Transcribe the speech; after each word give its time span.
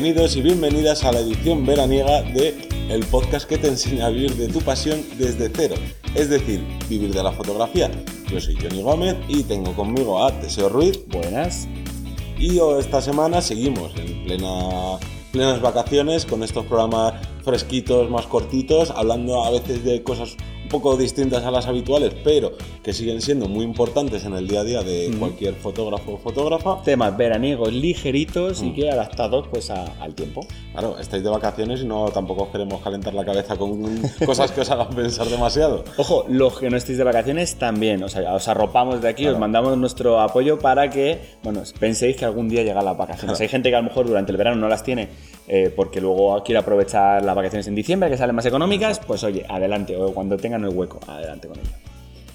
Bienvenidos 0.00 0.36
y 0.36 0.42
bienvenidas 0.42 1.02
a 1.02 1.10
la 1.10 1.18
edición 1.18 1.66
veraniega 1.66 2.22
de 2.22 2.54
el 2.88 3.04
podcast 3.06 3.48
que 3.48 3.58
te 3.58 3.66
enseña 3.66 4.06
a 4.06 4.10
vivir 4.10 4.32
de 4.36 4.46
tu 4.46 4.60
pasión 4.60 5.02
desde 5.18 5.50
cero, 5.52 5.74
es 6.14 6.30
decir, 6.30 6.64
vivir 6.88 7.12
de 7.12 7.20
la 7.20 7.32
fotografía. 7.32 7.90
Yo 8.30 8.40
soy 8.40 8.54
Johnny 8.54 8.80
Gómez 8.80 9.16
y 9.26 9.42
tengo 9.42 9.74
conmigo 9.74 10.24
a 10.24 10.30
Teseo 10.40 10.68
Ruiz. 10.68 11.00
Buenas. 11.08 11.66
Y 12.38 12.60
esta 12.78 13.02
semana 13.02 13.42
seguimos 13.42 13.92
en 13.96 14.22
plena, 14.22 15.00
plenas 15.32 15.60
vacaciones 15.60 16.24
con 16.26 16.44
estos 16.44 16.64
programas 16.66 17.14
fresquitos, 17.42 18.08
más 18.08 18.28
cortitos, 18.28 18.92
hablando 18.92 19.42
a 19.44 19.50
veces 19.50 19.82
de 19.82 20.04
cosas 20.04 20.36
poco 20.68 20.96
distintas 20.96 21.44
a 21.44 21.50
las 21.50 21.66
habituales, 21.66 22.14
pero 22.22 22.52
que 22.82 22.92
siguen 22.92 23.20
siendo 23.20 23.48
muy 23.48 23.64
importantes 23.64 24.24
en 24.24 24.34
el 24.34 24.46
día 24.46 24.60
a 24.60 24.64
día 24.64 24.82
de 24.82 25.14
cualquier 25.18 25.54
fotógrafo 25.54 26.14
o 26.14 26.18
fotógrafa. 26.18 26.82
Temas 26.82 27.16
veraniegos 27.16 27.72
ligeritos 27.72 28.62
y 28.62 28.72
que 28.72 28.90
adaptados 28.90 29.46
pues 29.48 29.70
al 29.70 30.14
tiempo. 30.14 30.46
Claro, 30.72 30.98
estáis 30.98 31.22
de 31.22 31.30
vacaciones 31.30 31.80
y 31.80 31.86
no 31.86 32.08
tampoco 32.10 32.44
os 32.44 32.48
queremos 32.50 32.80
calentar 32.82 33.14
la 33.14 33.24
cabeza 33.24 33.56
con 33.56 34.00
cosas 34.24 34.52
que 34.52 34.60
os 34.60 34.70
hagan 34.70 34.90
pensar 34.90 35.26
demasiado. 35.26 35.84
Ojo, 35.96 36.24
los 36.28 36.58
que 36.58 36.70
no 36.70 36.76
estéis 36.76 36.98
de 36.98 37.04
vacaciones 37.04 37.56
también, 37.56 38.02
o 38.02 38.08
sea, 38.08 38.34
os 38.34 38.48
arropamos 38.48 39.00
de 39.00 39.08
aquí, 39.08 39.26
os 39.26 39.38
mandamos 39.38 39.76
nuestro 39.76 40.20
apoyo 40.20 40.58
para 40.58 40.90
que, 40.90 41.20
bueno, 41.42 41.62
penséis 41.78 42.16
que 42.16 42.24
algún 42.24 42.48
día 42.48 42.62
llega 42.62 42.82
las 42.82 42.96
vacaciones. 42.96 43.40
Hay 43.40 43.48
gente 43.48 43.70
que 43.70 43.76
a 43.76 43.80
lo 43.80 43.88
mejor 43.88 44.06
durante 44.06 44.32
el 44.32 44.38
verano 44.38 44.56
no 44.58 44.68
las 44.68 44.82
tiene 44.82 45.08
eh, 45.48 45.72
porque 45.74 46.00
luego 46.00 46.42
quiere 46.44 46.58
aprovechar 46.60 47.24
las 47.24 47.34
vacaciones 47.34 47.66
en 47.66 47.74
diciembre, 47.74 48.10
que 48.10 48.16
salen 48.16 48.36
más 48.36 48.46
económicas, 48.46 49.00
pues 49.00 49.24
oye, 49.24 49.44
adelante, 49.48 49.96
o 49.96 50.12
cuando 50.12 50.36
tengan 50.36 50.62
el 50.64 50.70
hueco, 50.70 51.00
adelante 51.06 51.48
con 51.48 51.58
ello. 51.58 51.70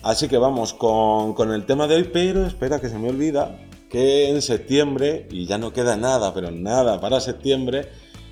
Así 0.02 0.28
que 0.28 0.38
vamos 0.38 0.74
con, 0.74 1.34
con 1.34 1.54
el 1.54 1.66
tema 1.66 1.88
de 1.88 1.96
hoy, 1.96 2.10
pero 2.12 2.46
espera 2.46 2.82
que 2.82 2.90
se 2.90 2.98
me 2.98 3.10
olvida 3.10 3.56
que 3.90 4.30
en 4.30 4.42
septiembre, 4.42 5.28
y 5.30 5.46
ya 5.46 5.60
no 5.60 5.72
queda 5.72 5.96
nada, 5.96 6.34
pero 6.34 6.50
nada 6.50 7.00
para 7.00 7.20
septiembre, 7.20 7.90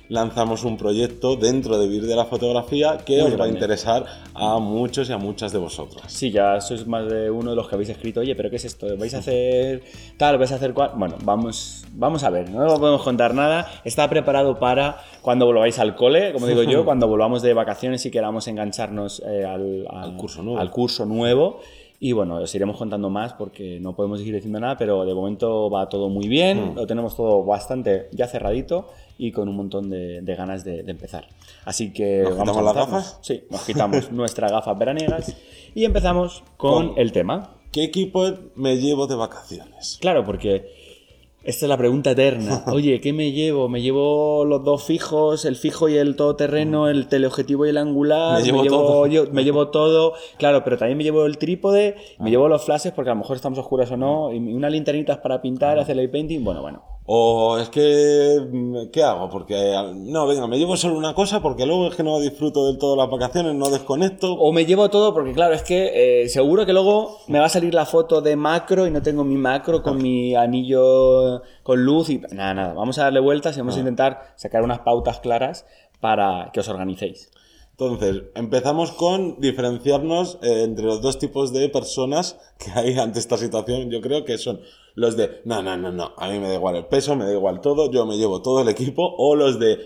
lanzamos 0.08 0.64
un 0.64 0.76
proyecto 0.76 1.36
dentro 1.36 1.78
de 1.78 1.88
Vivir 1.88 2.06
de 2.06 2.16
la 2.16 2.24
Fotografía 2.24 2.98
que 3.04 3.22
os 3.22 3.38
va 3.38 3.46
a 3.46 3.48
interesar 3.48 4.04
a 4.34 4.58
muchos 4.58 5.08
y 5.08 5.12
a 5.12 5.18
muchas 5.18 5.52
de 5.52 5.58
vosotros. 5.58 6.02
Sí, 6.08 6.30
ya 6.30 6.60
sois 6.60 6.86
más 6.86 7.08
de 7.08 7.30
uno 7.30 7.50
de 7.50 7.56
los 7.56 7.68
que 7.68 7.74
habéis 7.74 7.90
escrito, 7.90 8.20
oye, 8.20 8.34
pero 8.34 8.50
¿qué 8.50 8.56
es 8.56 8.64
esto? 8.64 8.86
¿Vais 8.96 9.14
a 9.14 9.18
hacer 9.18 9.82
tal? 10.16 10.38
¿Vais 10.38 10.52
a 10.52 10.56
hacer 10.56 10.74
cual? 10.74 10.92
Bueno, 10.96 11.16
vamos, 11.24 11.84
vamos 11.92 12.24
a 12.24 12.30
ver, 12.30 12.50
no 12.50 12.66
podemos 12.78 13.02
contar 13.02 13.34
nada. 13.34 13.68
Está 13.84 14.08
preparado 14.08 14.58
para 14.58 14.98
cuando 15.22 15.46
volváis 15.46 15.78
al 15.78 15.94
cole, 15.94 16.32
como 16.32 16.46
digo 16.46 16.62
yo, 16.62 16.84
cuando 16.84 17.08
volvamos 17.08 17.42
de 17.42 17.54
vacaciones 17.54 18.04
y 18.06 18.10
queramos 18.10 18.46
engancharnos 18.48 19.22
eh, 19.26 19.44
al, 19.44 20.16
curso 20.16 20.42
nuevo. 20.42 20.60
al 20.60 20.70
curso 20.70 21.06
nuevo. 21.06 21.60
Y 22.00 22.10
bueno, 22.10 22.38
os 22.38 22.52
iremos 22.52 22.76
contando 22.76 23.10
más 23.10 23.32
porque 23.34 23.78
no 23.78 23.94
podemos 23.94 24.18
seguir 24.18 24.34
diciendo 24.34 24.58
nada, 24.58 24.76
pero 24.76 25.04
de 25.04 25.14
momento 25.14 25.70
va 25.70 25.88
todo 25.88 26.08
muy 26.08 26.26
bien, 26.26 26.72
mm. 26.72 26.74
lo 26.74 26.84
tenemos 26.84 27.14
todo 27.14 27.44
bastante 27.44 28.08
ya 28.10 28.26
cerradito 28.26 28.88
y 29.18 29.32
con 29.32 29.48
un 29.48 29.56
montón 29.56 29.90
de, 29.90 30.22
ganas 30.36 30.64
de, 30.64 30.80
empezar. 30.80 31.28
Así 31.64 31.92
que 31.92 32.22
¿Nos 32.22 32.36
vamos 32.36 32.56
a 32.56 32.62
las 32.62 32.74
gafas? 32.74 33.18
Sí, 33.22 33.44
nos 33.50 33.62
quitamos 33.64 34.10
nuestras 34.12 34.50
gafas 34.50 34.78
veraniegas 34.78 35.36
y 35.74 35.84
empezamos 35.84 36.42
con 36.56 36.94
el 36.96 37.12
tema. 37.12 37.56
¿Qué 37.70 37.84
equipo 37.84 38.30
me 38.54 38.76
llevo 38.76 39.06
de 39.06 39.14
vacaciones? 39.14 39.98
Claro, 40.00 40.24
porque 40.24 40.70
esta 41.44 41.64
es 41.64 41.68
la 41.68 41.76
pregunta 41.76 42.12
eterna. 42.12 42.64
Oye, 42.72 43.00
¿qué 43.00 43.12
me 43.12 43.32
llevo? 43.32 43.68
¿Me 43.68 43.82
llevo 43.82 44.44
los 44.44 44.62
dos 44.62 44.84
fijos, 44.84 45.44
el 45.44 45.56
fijo 45.56 45.88
y 45.88 45.96
el 45.96 46.14
todoterreno, 46.14 46.88
el 46.88 47.08
teleobjetivo 47.08 47.66
y 47.66 47.70
el 47.70 47.78
angular? 47.78 48.40
Me 48.40 48.44
llevo, 48.44 48.64
todo. 48.64 49.06
me 49.32 49.44
llevo 49.44 49.68
todo. 49.68 50.14
Claro, 50.38 50.62
pero 50.62 50.78
también 50.78 50.98
me 50.98 51.04
llevo 51.04 51.26
el 51.26 51.38
trípode, 51.38 51.96
me 52.18 52.28
ah. 52.28 52.30
llevo 52.30 52.48
los 52.48 52.64
flashes 52.64 52.92
porque 52.92 53.10
a 53.10 53.14
lo 53.14 53.20
mejor 53.20 53.36
estamos 53.36 53.58
oscuros 53.58 53.90
o 53.90 53.96
no, 53.96 54.32
y 54.32 54.38
una 54.38 54.70
linternita 54.70 55.20
para 55.20 55.42
pintar, 55.42 55.78
ah. 55.78 55.82
hacer 55.82 55.98
el 55.98 56.10
painting. 56.10 56.44
Bueno, 56.44 56.62
bueno. 56.62 56.91
O 57.04 57.58
es 57.58 57.68
que, 57.68 58.88
¿qué 58.92 59.02
hago? 59.02 59.28
Porque, 59.28 59.74
no, 59.94 60.26
venga, 60.26 60.46
me 60.46 60.56
llevo 60.56 60.76
solo 60.76 60.96
una 60.96 61.14
cosa 61.14 61.42
porque 61.42 61.66
luego 61.66 61.88
es 61.88 61.96
que 61.96 62.04
no 62.04 62.20
disfruto 62.20 62.66
del 62.66 62.78
todo 62.78 62.94
las 62.94 63.10
vacaciones, 63.10 63.54
no 63.54 63.70
desconecto. 63.70 64.34
O 64.34 64.52
me 64.52 64.66
llevo 64.66 64.88
todo 64.88 65.12
porque, 65.12 65.32
claro, 65.32 65.52
es 65.52 65.62
que 65.62 66.22
eh, 66.22 66.28
seguro 66.28 66.64
que 66.64 66.72
luego 66.72 67.18
me 67.26 67.40
va 67.40 67.46
a 67.46 67.48
salir 67.48 67.74
la 67.74 67.86
foto 67.86 68.20
de 68.20 68.36
macro 68.36 68.86
y 68.86 68.92
no 68.92 69.02
tengo 69.02 69.24
mi 69.24 69.36
macro 69.36 69.82
con 69.82 70.00
mi 70.00 70.36
anillo 70.36 71.42
con 71.64 71.84
luz 71.84 72.08
y 72.08 72.18
nada, 72.18 72.54
nada. 72.54 72.72
Vamos 72.74 72.98
a 72.98 73.04
darle 73.04 73.20
vueltas 73.20 73.56
y 73.56 73.60
vamos 73.60 73.76
a 73.76 73.80
intentar 73.80 74.34
sacar 74.36 74.62
unas 74.62 74.78
pautas 74.80 75.18
claras 75.18 75.66
para 76.00 76.50
que 76.52 76.60
os 76.60 76.68
organicéis. 76.68 77.30
Entonces, 77.72 78.24
empezamos 78.34 78.92
con 78.92 79.40
diferenciarnos 79.40 80.38
eh, 80.42 80.62
entre 80.62 80.84
los 80.84 81.00
dos 81.00 81.18
tipos 81.18 81.52
de 81.52 81.68
personas 81.68 82.38
que 82.58 82.70
hay 82.70 82.98
ante 82.98 83.18
esta 83.18 83.38
situación. 83.38 83.90
Yo 83.90 84.00
creo 84.00 84.24
que 84.24 84.38
son 84.38 84.60
los 84.94 85.16
de, 85.16 85.40
no, 85.44 85.62
no, 85.62 85.76
no, 85.76 85.90
no, 85.90 86.12
a 86.16 86.28
mí 86.28 86.38
me 86.38 86.48
da 86.48 86.54
igual 86.54 86.76
el 86.76 86.86
peso, 86.86 87.16
me 87.16 87.24
da 87.24 87.32
igual 87.32 87.60
todo, 87.60 87.90
yo 87.90 88.04
me 88.06 88.18
llevo 88.18 88.42
todo 88.42 88.60
el 88.60 88.68
equipo, 88.68 89.14
o 89.16 89.34
los 89.34 89.58
de, 89.58 89.78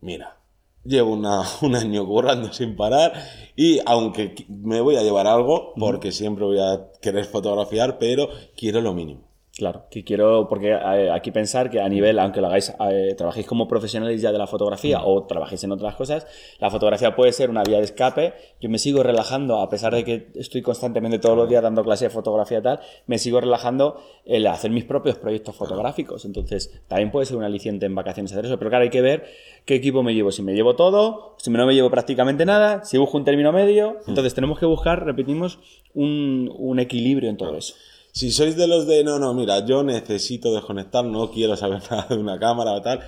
mira, 0.00 0.38
llevo 0.82 1.12
una, 1.12 1.42
un 1.62 1.74
año 1.76 2.06
currando 2.06 2.52
sin 2.52 2.74
parar 2.74 3.12
y 3.54 3.80
aunque 3.84 4.46
me 4.48 4.80
voy 4.80 4.96
a 4.96 5.02
llevar 5.02 5.26
algo, 5.26 5.74
porque 5.78 6.12
siempre 6.12 6.44
voy 6.44 6.58
a 6.58 6.90
querer 7.02 7.26
fotografiar, 7.26 7.98
pero 7.98 8.28
quiero 8.56 8.80
lo 8.80 8.94
mínimo. 8.94 9.26
Claro, 9.56 9.86
que 9.90 10.04
quiero, 10.04 10.48
porque 10.50 10.74
aquí 10.74 11.30
pensar 11.30 11.70
que 11.70 11.80
a 11.80 11.88
nivel, 11.88 12.18
aunque 12.18 12.42
lo 12.42 12.48
hagáis, 12.48 12.74
eh, 12.90 13.14
trabajéis 13.16 13.46
como 13.46 13.66
profesionales 13.66 14.20
ya 14.20 14.30
de 14.30 14.36
la 14.36 14.46
fotografía 14.46 15.02
o 15.02 15.24
trabajéis 15.24 15.64
en 15.64 15.72
otras 15.72 15.94
cosas, 15.94 16.26
la 16.58 16.70
fotografía 16.70 17.16
puede 17.16 17.32
ser 17.32 17.48
una 17.48 17.62
vía 17.62 17.78
de 17.78 17.84
escape. 17.84 18.34
Yo 18.60 18.68
me 18.68 18.76
sigo 18.76 19.02
relajando, 19.02 19.60
a 19.60 19.70
pesar 19.70 19.94
de 19.94 20.04
que 20.04 20.28
estoy 20.34 20.60
constantemente 20.60 21.18
todos 21.18 21.38
los 21.38 21.48
días 21.48 21.62
dando 21.62 21.82
clases 21.84 22.10
de 22.10 22.10
fotografía 22.10 22.58
y 22.58 22.62
tal, 22.62 22.80
me 23.06 23.16
sigo 23.16 23.40
relajando 23.40 23.98
el 24.26 24.46
hacer 24.46 24.70
mis 24.70 24.84
propios 24.84 25.16
proyectos 25.16 25.56
fotográficos. 25.56 26.26
Entonces, 26.26 26.78
también 26.86 27.10
puede 27.10 27.24
ser 27.24 27.38
un 27.38 27.44
aliciente 27.44 27.86
en 27.86 27.94
vacaciones 27.94 28.32
hacer 28.32 28.44
eso. 28.44 28.58
Pero 28.58 28.68
claro, 28.68 28.82
hay 28.82 28.90
que 28.90 29.00
ver 29.00 29.24
qué 29.64 29.76
equipo 29.76 30.02
me 30.02 30.12
llevo. 30.12 30.32
Si 30.32 30.42
me 30.42 30.52
llevo 30.52 30.76
todo, 30.76 31.34
si 31.38 31.50
no 31.50 31.64
me 31.64 31.72
llevo 31.72 31.90
prácticamente 31.90 32.44
nada, 32.44 32.84
si 32.84 32.98
busco 32.98 33.16
un 33.16 33.24
término 33.24 33.52
medio. 33.52 34.00
Entonces, 34.06 34.34
tenemos 34.34 34.58
que 34.58 34.66
buscar, 34.66 35.02
repetimos, 35.02 35.58
un, 35.94 36.52
un 36.58 36.78
equilibrio 36.78 37.30
en 37.30 37.38
todo 37.38 37.56
eso. 37.56 37.74
Si 38.16 38.30
sois 38.32 38.56
de 38.56 38.66
los 38.66 38.86
de, 38.86 39.04
no, 39.04 39.18
no, 39.18 39.34
mira, 39.34 39.66
yo 39.66 39.82
necesito 39.82 40.54
desconectar, 40.54 41.04
no 41.04 41.30
quiero 41.30 41.54
saber 41.54 41.82
nada 41.90 42.06
de 42.08 42.16
una 42.16 42.38
cámara 42.38 42.72
o 42.72 42.80
tal, 42.80 43.00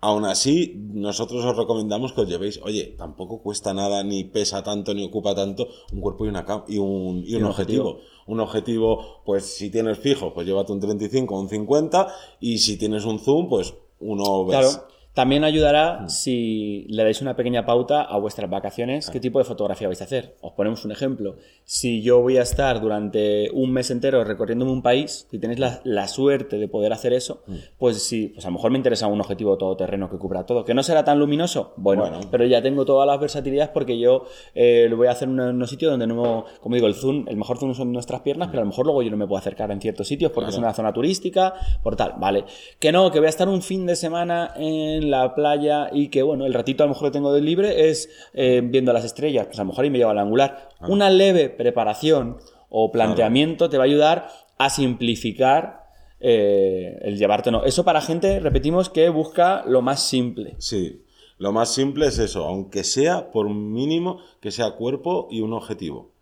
aún 0.00 0.24
así, 0.24 0.72
nosotros 0.94 1.44
os 1.44 1.54
recomendamos 1.54 2.14
que 2.14 2.22
os 2.22 2.28
llevéis, 2.30 2.58
oye, 2.62 2.94
tampoco 2.96 3.42
cuesta 3.42 3.74
nada, 3.74 4.02
ni 4.02 4.24
pesa 4.24 4.62
tanto, 4.62 4.94
ni 4.94 5.04
ocupa 5.04 5.34
tanto 5.34 5.68
un 5.92 6.00
cuerpo 6.00 6.24
y, 6.24 6.28
una 6.28 6.46
y 6.66 6.78
un, 6.78 7.22
y 7.26 7.34
un, 7.34 7.44
objetivo. 7.44 7.98
Un 8.26 8.40
objetivo, 8.40 9.20
pues 9.26 9.44
si 9.44 9.68
tienes 9.68 9.98
fijo, 9.98 10.32
pues 10.32 10.46
llévate 10.46 10.72
un 10.72 10.80
35 10.80 11.34
o 11.34 11.40
un 11.40 11.50
50, 11.50 12.08
y 12.40 12.56
si 12.56 12.78
tienes 12.78 13.04
un 13.04 13.18
zoom, 13.18 13.50
pues 13.50 13.74
uno 14.00 14.46
ves. 14.46 14.60
Claro 14.60 14.97
también 15.18 15.42
ayudará 15.42 16.02
mm. 16.02 16.10
si 16.10 16.86
le 16.88 17.02
dais 17.02 17.20
una 17.20 17.34
pequeña 17.34 17.66
pauta 17.66 18.02
a 18.02 18.16
vuestras 18.18 18.48
vacaciones, 18.48 19.10
qué 19.10 19.18
tipo 19.18 19.40
de 19.40 19.44
fotografía 19.44 19.88
vais 19.88 20.00
a 20.00 20.04
hacer. 20.04 20.36
Os 20.42 20.52
ponemos 20.52 20.84
un 20.84 20.92
ejemplo. 20.92 21.34
Si 21.64 22.02
yo 22.02 22.22
voy 22.22 22.36
a 22.36 22.42
estar 22.42 22.80
durante 22.80 23.50
un 23.52 23.72
mes 23.72 23.90
entero 23.90 24.22
recorriéndome 24.22 24.70
un 24.70 24.80
país, 24.80 25.26
si 25.28 25.40
tenéis 25.40 25.58
la, 25.82 26.06
suerte 26.06 26.56
de 26.56 26.68
poder 26.68 26.92
hacer 26.92 27.12
eso, 27.14 27.42
mm. 27.48 27.54
pues 27.78 28.00
sí, 28.00 28.28
pues 28.32 28.44
a 28.44 28.48
lo 28.50 28.52
mejor 28.52 28.70
me 28.70 28.76
interesa 28.76 29.08
un 29.08 29.20
objetivo 29.20 29.58
todoterreno 29.58 30.08
que 30.08 30.18
cubra 30.18 30.46
todo. 30.46 30.64
¿Que 30.64 30.72
no 30.72 30.84
será 30.84 31.02
tan 31.02 31.18
luminoso? 31.18 31.72
Bueno, 31.78 32.20
pero 32.30 32.46
ya 32.46 32.62
tengo 32.62 32.84
todas 32.84 33.04
las 33.04 33.18
versatilidades 33.18 33.72
porque 33.74 33.98
yo 33.98 34.26
eh, 34.54 34.86
lo 34.88 34.96
voy 34.96 35.08
a 35.08 35.10
hacer 35.10 35.28
en 35.28 35.40
un, 35.40 35.66
sitio 35.66 35.90
donde 35.90 36.06
no, 36.06 36.44
como 36.60 36.76
digo, 36.76 36.86
el 36.86 36.94
zoom, 36.94 37.26
el 37.26 37.36
mejor 37.36 37.58
zoom 37.58 37.74
son 37.74 37.92
nuestras 37.92 38.20
piernas, 38.20 38.50
pero 38.50 38.60
a 38.60 38.64
lo 38.64 38.70
mejor 38.70 38.86
luego 38.86 39.02
yo 39.02 39.10
no 39.10 39.16
me 39.16 39.26
puedo 39.26 39.38
acercar 39.38 39.72
en 39.72 39.80
ciertos 39.80 40.06
sitios 40.06 40.30
porque 40.30 40.50
es 40.50 40.58
una 40.58 40.72
zona 40.74 40.92
turística, 40.92 41.54
por 41.82 41.96
tal, 41.96 42.14
vale. 42.20 42.44
Que 42.78 42.92
no, 42.92 43.10
que 43.10 43.18
voy 43.18 43.26
a 43.26 43.30
estar 43.30 43.48
un 43.48 43.62
fin 43.62 43.84
de 43.84 43.96
semana 43.96 44.52
en 44.54 45.07
la 45.08 45.34
playa 45.34 45.90
y 45.92 46.08
que, 46.08 46.22
bueno, 46.22 46.46
el 46.46 46.54
ratito 46.54 46.82
a 46.82 46.86
lo 46.86 46.94
mejor 46.94 47.08
que 47.08 47.12
tengo 47.12 47.32
de 47.32 47.40
libre 47.40 47.88
es 47.90 48.08
eh, 48.34 48.60
viendo 48.64 48.92
las 48.92 49.04
estrellas, 49.04 49.46
pues 49.46 49.58
a 49.58 49.62
lo 49.62 49.68
mejor 49.68 49.84
y 49.84 49.90
me 49.90 49.98
llevo 49.98 50.10
al 50.10 50.18
angular. 50.18 50.68
Ah. 50.78 50.86
Una 50.88 51.10
leve 51.10 51.48
preparación 51.50 52.38
o 52.68 52.92
planteamiento 52.92 53.68
te 53.68 53.78
va 53.78 53.84
a 53.84 53.86
ayudar 53.86 54.28
a 54.58 54.70
simplificar 54.70 55.88
eh, 56.20 56.98
el 57.02 57.16
llevarte 57.16 57.50
no. 57.50 57.64
Eso 57.64 57.84
para 57.84 58.00
gente, 58.00 58.40
repetimos, 58.40 58.90
que 58.90 59.08
busca 59.08 59.64
lo 59.66 59.82
más 59.82 60.02
simple. 60.02 60.56
Sí, 60.58 61.04
lo 61.38 61.52
más 61.52 61.72
simple 61.72 62.06
es 62.06 62.18
eso, 62.18 62.44
aunque 62.44 62.84
sea 62.84 63.30
por 63.30 63.46
un 63.46 63.72
mínimo 63.72 64.18
que 64.40 64.50
sea 64.50 64.72
cuerpo 64.72 65.28
y 65.30 65.40
un 65.40 65.52
objetivo. 65.52 66.12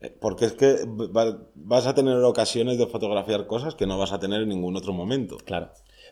Eh, 0.00 0.14
porque 0.20 0.46
es 0.46 0.52
que 0.52 0.78
vas 1.54 1.86
a 1.86 1.94
tener 1.94 2.16
ocasiones 2.16 2.78
de 2.78 2.86
fotografiar 2.86 3.46
cosas 3.46 3.74
que 3.74 3.86
no 3.86 3.98
vas 3.98 4.12
a 4.12 4.18
tener 4.18 4.42
en 4.42 4.48
ningún 4.48 4.76
otro 4.76 4.92
momento. 4.92 5.36
Claro. 5.44 5.70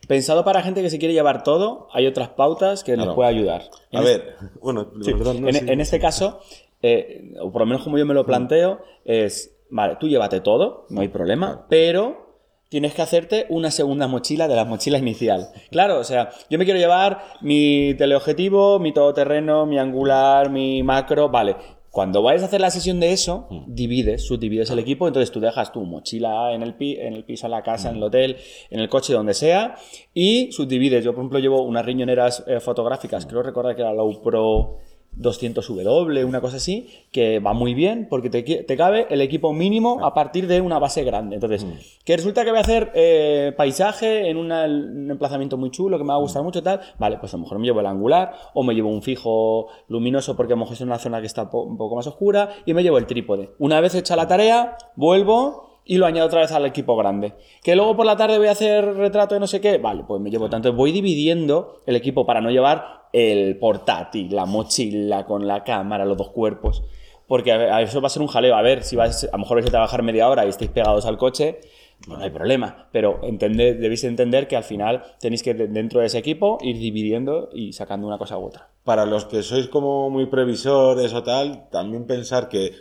Pensado 0.08 0.43
para 0.43 0.62
gente 0.62 0.81
que 0.81 0.88
se 0.88 0.99
quiere 0.99 1.12
llevar 1.12 1.44
todo, 1.44 1.87
hay 1.93 2.06
otras 2.06 2.31
pautas 2.31 2.82
que 2.82 2.96
nos 2.96 3.14
puede 3.14 3.28
ayudar. 3.28 3.62
a 3.93 4.00
ver, 4.00 4.37
bueno, 4.62 4.90
en, 5.05 5.81
este 5.81 6.00
caso, 6.00 6.40
eh, 6.82 7.34
o 7.40 7.52
por 7.52 7.60
lo 7.60 7.66
menos 7.66 7.82
como 7.82 7.99
yo 7.99 8.06
me 8.06 8.14
lo 8.14 8.25
planteo, 8.25 8.81
es, 9.05 9.55
vale, 9.69 9.96
tú 10.00 10.08
llévate 10.08 10.40
todo, 10.40 10.87
no 10.88 11.02
hay 11.02 11.08
problema, 11.08 11.66
pero 11.69 12.26
tienes 12.70 12.94
que 12.94 13.02
hacerte 13.02 13.44
una 13.50 13.70
segunda 13.70 14.08
mochila 14.08 14.49
de 14.49 14.56
la 14.56 14.64
mochila 14.64 14.96
inicial. 14.96 15.50
Claro, 15.70 15.99
o 15.99 16.05
sea, 16.05 16.31
yo 16.49 16.58
me 16.58 16.64
quiero 16.64 16.81
llevar 16.81 17.25
mi 17.43 17.94
teleobjetivo, 17.99 18.78
mi 18.78 18.93
todoterreno, 18.93 19.66
mi 19.66 19.78
angular, 19.78 20.49
mi 20.49 20.82
macro, 20.82 21.28
vale, 21.28 21.56
Cuando 21.90 22.23
vayas 22.23 22.43
a 22.43 22.46
hacer 22.46 22.61
la 22.61 22.70
sesión 22.70 23.00
de 23.00 23.12
eso, 23.12 23.49
divides, 23.67 24.26
subdivides 24.26 24.70
el 24.70 24.79
equipo, 24.79 25.06
entonces 25.08 25.31
tú 25.32 25.40
dejas 25.40 25.73
tu 25.73 25.81
mochila 25.85 26.52
en 26.52 26.62
el, 26.62 26.75
pi- 26.75 26.96
en 27.00 27.14
el 27.14 27.25
piso, 27.25 27.46
en 27.46 27.52
la 27.52 27.62
casa, 27.62 27.90
en 27.90 27.96
el 27.96 28.02
hotel, 28.02 28.37
en 28.70 28.81
el 28.81 28.88
coche, 28.88 29.12
donde 29.14 29.35
sea, 29.35 29.76
y 30.12 30.52
subdivides. 30.52 31.02
Yo, 31.05 31.12
por 31.14 31.23
ejemplo, 31.23 31.38
llevo 31.38 31.62
unas 31.62 31.85
riñoneras 31.87 32.44
eh, 32.46 32.61
fotográficas, 32.61 33.25
creo 33.26 33.43
recordar 33.43 33.75
que 33.75 33.82
era 33.82 33.94
la 33.94 34.02
GoPro 34.02 34.76
200W, 35.20 36.24
una 36.24 36.40
cosa 36.40 36.56
así, 36.56 36.88
que 37.12 37.38
va 37.40 37.52
muy 37.52 37.74
bien 37.74 38.06
porque 38.08 38.30
te, 38.30 38.42
te 38.42 38.76
cabe 38.76 39.06
el 39.10 39.20
equipo 39.20 39.52
mínimo 39.52 40.04
a 40.04 40.14
partir 40.14 40.46
de 40.46 40.60
una 40.60 40.78
base 40.78 41.04
grande. 41.04 41.34
Entonces, 41.36 41.66
que 42.04 42.16
resulta 42.16 42.44
que 42.44 42.50
voy 42.50 42.58
a 42.58 42.62
hacer 42.62 42.90
eh, 42.94 43.52
paisaje 43.56 44.28
en 44.28 44.36
una- 44.36 44.64
un 44.64 45.10
emplazamiento 45.10 45.56
muy 45.56 45.70
chulo 45.70 45.98
que 45.98 46.04
me 46.04 46.08
va 46.08 46.14
a 46.14 46.18
gustar 46.20 46.42
mucho, 46.42 46.62
tal, 46.62 46.80
vale, 46.98 47.18
pues 47.18 47.32
a 47.34 47.36
lo 47.36 47.42
mejor 47.42 47.58
me 47.58 47.66
llevo 47.66 47.80
el 47.80 47.86
angular 47.86 48.32
o 48.54 48.62
me 48.62 48.74
llevo 48.74 48.88
un 48.90 49.02
fijo 49.02 49.68
luminoso 49.88 50.36
porque 50.36 50.52
a 50.52 50.56
lo 50.56 50.60
mejor 50.60 50.74
es 50.74 50.80
una 50.80 50.98
zona 50.98 51.20
que 51.20 51.26
está 51.26 51.50
po- 51.50 51.62
un 51.62 51.76
poco 51.76 51.96
más 51.96 52.06
oscura 52.06 52.50
y 52.66 52.74
me 52.74 52.82
llevo 52.82 52.98
el 52.98 53.06
trípode. 53.06 53.50
Una 53.58 53.80
vez 53.80 53.94
hecha 53.94 54.16
la 54.16 54.26
tarea, 54.28 54.76
vuelvo 54.96 55.67
y 55.88 55.96
lo 55.96 56.06
añado 56.06 56.29
otra 56.29 56.40
vez 56.43 56.52
al 56.52 56.67
equipo 56.67 56.96
grande. 56.96 57.32
Que 57.64 57.75
luego 57.75 57.96
por 57.96 58.06
la 58.06 58.17
tarde 58.17 58.38
voy 58.38 58.46
a 58.46 58.52
hacer 58.52 58.85
retrato 58.94 59.35
de 59.35 59.40
no 59.40 59.46
sé 59.49 59.61
qué, 59.61 59.79
vale, 59.79 60.05
pues 60.06 60.20
me 60.20 60.31
llevo 60.31 60.49
tanto. 60.49 60.73
Voy 60.73 60.93
dividiendo 60.93 61.81
el 61.87 61.96
equipo 61.96 62.25
para 62.26 62.40
no 62.40 62.50
llevar 62.50 63.08
el 63.12 63.58
portátil, 63.58 64.37
la 64.37 64.44
mochila 64.44 65.25
con 65.25 65.49
la 65.49 65.64
cámara, 65.64 66.05
los 66.05 66.17
dos 66.19 66.29
cuerpos. 66.31 66.85
Porque 67.26 67.52
a 67.52 67.81
eso 67.82 68.00
va 68.00 68.06
a 68.06 68.11
ser 68.11 68.23
un 68.23 68.29
jaleo. 68.29 68.55
A 68.55 68.62
ver, 68.62 68.82
si 68.82 68.96
vais, 68.96 69.25
a 69.25 69.32
lo 69.32 69.38
mejor 69.38 69.56
vais 69.56 69.67
a 69.67 69.70
trabajar 69.70 70.02
media 70.02 70.29
hora 70.29 70.44
y 70.46 70.50
estáis 70.50 70.70
pegados 70.70 71.05
al 71.06 71.17
coche, 71.19 71.61
no 72.06 72.17
hay 72.19 72.31
problema. 72.31 72.88
Pero 72.93 73.20
entender, 73.23 73.79
debéis 73.79 74.05
entender 74.05 74.46
que 74.46 74.56
al 74.56 74.64
final 74.64 75.02
tenéis 75.20 75.43
que, 75.43 75.52
de- 75.55 75.69
dentro 75.69 76.00
de 76.00 76.06
ese 76.06 76.19
equipo, 76.19 76.58
ir 76.62 76.79
dividiendo 76.79 77.49
y 77.52 77.73
sacando 77.73 78.06
una 78.06 78.17
cosa 78.19 78.38
u 78.38 78.44
otra. 78.46 78.69
Para 78.85 79.05
los 79.05 79.25
que 79.26 79.43
sois 79.43 79.69
como 79.69 80.08
muy 80.11 80.26
previsores 80.26 81.12
o 81.14 81.23
tal, 81.23 81.69
también 81.70 82.06
pensar 82.06 82.49
que 82.49 82.73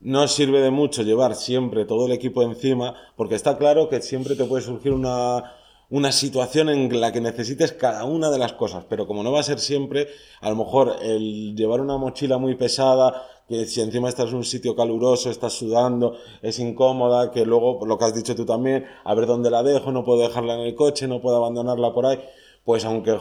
no 0.00 0.26
sirve 0.28 0.60
de 0.60 0.70
mucho 0.70 1.02
llevar 1.02 1.34
siempre 1.34 1.84
todo 1.84 2.06
el 2.06 2.12
equipo 2.12 2.42
encima, 2.42 2.94
porque 3.16 3.34
está 3.34 3.58
claro 3.58 3.88
que 3.88 4.00
siempre 4.00 4.34
te 4.34 4.44
puede 4.44 4.62
surgir 4.62 4.92
una, 4.92 5.54
una 5.90 6.12
situación 6.12 6.68
en 6.70 7.00
la 7.00 7.12
que 7.12 7.20
necesites 7.20 7.72
cada 7.72 8.04
una 8.04 8.30
de 8.30 8.38
las 8.38 8.54
cosas, 8.54 8.84
pero 8.88 9.06
como 9.06 9.22
no 9.22 9.32
va 9.32 9.40
a 9.40 9.44
ser 9.44 9.58
siempre, 9.58 10.08
a 10.40 10.48
lo 10.48 10.56
mejor 10.56 10.96
el 11.02 11.54
llevar 11.54 11.80
una 11.80 11.98
mochila 11.98 12.38
muy 12.38 12.54
pesada, 12.54 13.26
que 13.48 13.66
si 13.66 13.80
encima 13.80 14.08
estás 14.08 14.30
en 14.30 14.36
un 14.36 14.44
sitio 14.44 14.76
caluroso, 14.76 15.28
estás 15.28 15.52
sudando, 15.52 16.16
es 16.40 16.60
incómoda, 16.60 17.32
que 17.32 17.44
luego, 17.44 17.84
lo 17.84 17.98
que 17.98 18.04
has 18.04 18.14
dicho 18.14 18.36
tú 18.36 18.46
también, 18.46 18.86
a 19.04 19.14
ver 19.14 19.26
dónde 19.26 19.50
la 19.50 19.64
dejo, 19.64 19.90
no 19.90 20.04
puedo 20.04 20.20
dejarla 20.20 20.54
en 20.54 20.60
el 20.60 20.74
coche, 20.76 21.08
no 21.08 21.20
puedo 21.20 21.36
abandonarla 21.36 21.92
por 21.92 22.06
ahí, 22.06 22.20
pues 22.64 22.84
aunque 22.84 23.18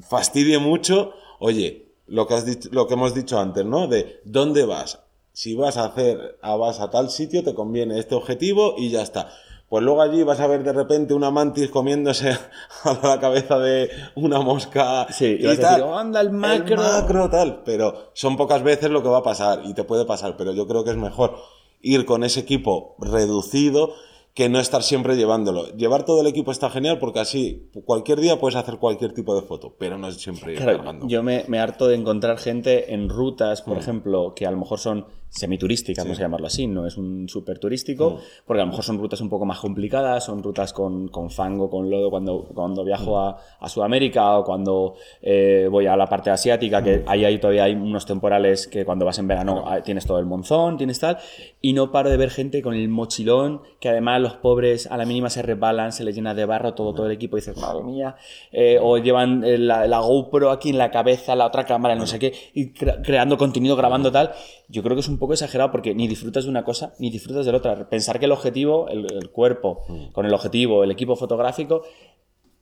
fastidie 0.00 0.58
mucho, 0.58 1.12
oye, 1.38 1.94
lo 2.06 2.26
que, 2.26 2.34
has 2.34 2.44
dicho, 2.44 2.68
lo 2.72 2.88
que 2.88 2.94
hemos 2.94 3.14
dicho 3.14 3.38
antes, 3.38 3.64
¿no? 3.64 3.86
De 3.86 4.20
dónde 4.24 4.64
vas. 4.64 5.07
Si 5.40 5.54
vas 5.54 5.76
a 5.76 5.84
hacer, 5.84 6.36
a, 6.42 6.56
vas 6.56 6.80
a 6.80 6.90
tal 6.90 7.10
sitio, 7.10 7.44
te 7.44 7.54
conviene 7.54 7.96
este 8.00 8.16
objetivo 8.16 8.74
y 8.76 8.90
ya 8.90 9.02
está. 9.02 9.28
Pues 9.68 9.84
luego 9.84 10.02
allí 10.02 10.24
vas 10.24 10.40
a 10.40 10.48
ver 10.48 10.64
de 10.64 10.72
repente 10.72 11.14
una 11.14 11.30
mantis 11.30 11.70
comiéndose 11.70 12.30
a 12.82 12.98
la 13.06 13.20
cabeza 13.20 13.56
de 13.60 13.88
una 14.16 14.40
mosca 14.40 15.06
Sí, 15.12 15.36
y 15.38 15.44
y 15.44 15.46
vas 15.46 15.58
a 15.58 15.62
tal. 15.62 15.70
decir, 15.76 15.84
"Oh, 15.84 15.96
anda, 15.96 16.20
el 16.20 16.32
macro". 16.32 16.76
macro, 16.78 17.30
tal. 17.30 17.62
Pero 17.64 18.10
son 18.14 18.36
pocas 18.36 18.64
veces 18.64 18.90
lo 18.90 19.00
que 19.00 19.10
va 19.10 19.18
a 19.18 19.22
pasar 19.22 19.60
y 19.64 19.74
te 19.74 19.84
puede 19.84 20.04
pasar. 20.06 20.36
Pero 20.36 20.52
yo 20.54 20.66
creo 20.66 20.82
que 20.82 20.90
es 20.90 20.96
mejor 20.96 21.36
ir 21.82 22.04
con 22.04 22.24
ese 22.24 22.40
equipo 22.40 22.96
reducido 22.98 23.92
que 24.34 24.48
no 24.48 24.58
estar 24.60 24.82
siempre 24.84 25.16
llevándolo. 25.16 25.68
Llevar 25.76 26.04
todo 26.04 26.20
el 26.20 26.26
equipo 26.28 26.50
está 26.52 26.70
genial 26.70 26.98
porque 26.98 27.18
así 27.20 27.70
cualquier 27.84 28.20
día 28.20 28.38
puedes 28.40 28.54
hacer 28.56 28.78
cualquier 28.78 29.12
tipo 29.12 29.34
de 29.34 29.42
foto, 29.42 29.74
pero 29.78 29.98
no 29.98 30.06
es 30.08 30.16
siempre 30.20 30.52
ir 30.54 30.58
Claro, 30.60 30.78
cargando. 30.78 31.08
yo 31.08 31.22
me, 31.24 31.44
me 31.48 31.58
harto 31.58 31.86
de 31.88 31.96
encontrar 31.96 32.38
gente 32.38 32.92
en 32.94 33.08
rutas, 33.08 33.62
Mm. 33.62 33.68
por 33.68 33.78
ejemplo, 33.78 34.34
que 34.36 34.46
a 34.46 34.50
lo 34.52 34.56
mejor 34.58 34.78
son 34.78 35.06
semiturísticas, 35.30 36.04
vamos 36.04 36.18
a 36.18 36.22
llamarlo 36.22 36.46
así, 36.46 36.66
no 36.66 36.86
es 36.86 36.96
un 36.96 37.28
súper 37.28 37.58
turístico, 37.58 38.10
Mm. 38.10 38.16
porque 38.46 38.60
a 38.62 38.64
lo 38.64 38.70
mejor 38.70 38.84
son 38.84 38.98
rutas 38.98 39.20
un 39.20 39.28
poco 39.28 39.44
más 39.44 39.58
complicadas, 39.60 40.24
son 40.24 40.42
rutas 40.42 40.72
con, 40.72 41.08
con 41.08 41.30
fango, 41.30 41.68
con 41.70 41.90
lodo, 41.90 42.10
cuando, 42.10 42.44
cuando 42.54 42.84
viajo 42.84 43.18
a, 43.18 43.38
a 43.60 43.68
Sudamérica 43.68 44.38
o 44.38 44.44
cuando 44.44 44.94
eh, 45.22 45.68
voy 45.70 45.86
a 45.86 45.96
la 45.96 46.06
parte 46.06 46.30
asiática, 46.30 46.82
que 46.82 47.04
ahí, 47.06 47.24
ahí 47.24 47.38
todavía 47.38 47.64
hay 47.64 47.74
unos 47.74 48.06
temporales 48.06 48.66
que 48.66 48.84
cuando 48.84 49.04
vas 49.04 49.18
en 49.18 49.28
verano 49.28 49.64
ah, 49.66 49.82
tienes 49.82 50.06
todo 50.06 50.18
el 50.18 50.26
monzón, 50.26 50.76
tienes 50.76 50.98
tal, 50.98 51.18
y 51.60 51.72
no 51.72 51.92
paro 51.92 52.08
de 52.10 52.16
ver 52.16 52.30
gente 52.30 52.62
con 52.62 52.74
el 52.74 52.88
mochilón, 52.88 53.60
que 53.80 53.88
además 53.90 54.20
los 54.20 54.34
pobres 54.34 54.86
a 54.86 54.96
la 54.96 55.04
mínima 55.04 55.28
se 55.30 55.42
resbalan, 55.42 55.92
se 55.92 56.04
les 56.04 56.14
llena 56.14 56.34
de 56.34 56.46
barro 56.46 56.74
todo, 56.74 56.94
todo 56.94 57.06
el 57.06 57.12
equipo, 57.12 57.36
y 57.36 57.40
dices, 57.40 57.56
madre 57.58 57.82
mía, 57.84 58.16
eh, 58.52 58.78
o 58.80 58.96
llevan 58.98 59.44
eh, 59.44 59.58
la, 59.58 59.86
la 59.86 60.00
GoPro 60.00 60.50
aquí 60.50 60.70
en 60.70 60.78
la 60.78 60.90
cabeza, 60.90 61.36
la 61.36 61.46
otra 61.46 61.64
cámara, 61.64 61.94
no 61.94 62.06
sé 62.06 62.18
qué, 62.18 62.32
y 62.54 62.72
cre- 62.72 63.02
creando 63.04 63.36
contenido, 63.36 63.76
grabando 63.76 64.10
tal. 64.10 64.32
Yo 64.70 64.82
creo 64.82 64.94
que 64.96 65.00
es 65.00 65.08
un 65.08 65.17
poco 65.18 65.32
exagerado 65.34 65.70
porque 65.70 65.94
ni 65.94 66.08
disfrutas 66.08 66.44
de 66.44 66.50
una 66.50 66.64
cosa 66.64 66.94
ni 66.98 67.10
disfrutas 67.10 67.44
de 67.46 67.52
la 67.52 67.58
otra. 67.58 67.88
Pensar 67.88 68.18
que 68.18 68.26
el 68.26 68.32
objetivo, 68.32 68.88
el, 68.88 69.06
el 69.12 69.30
cuerpo, 69.30 69.82
con 70.12 70.26
el 70.26 70.34
objetivo, 70.34 70.84
el 70.84 70.90
equipo 70.90 71.16
fotográfico, 71.16 71.82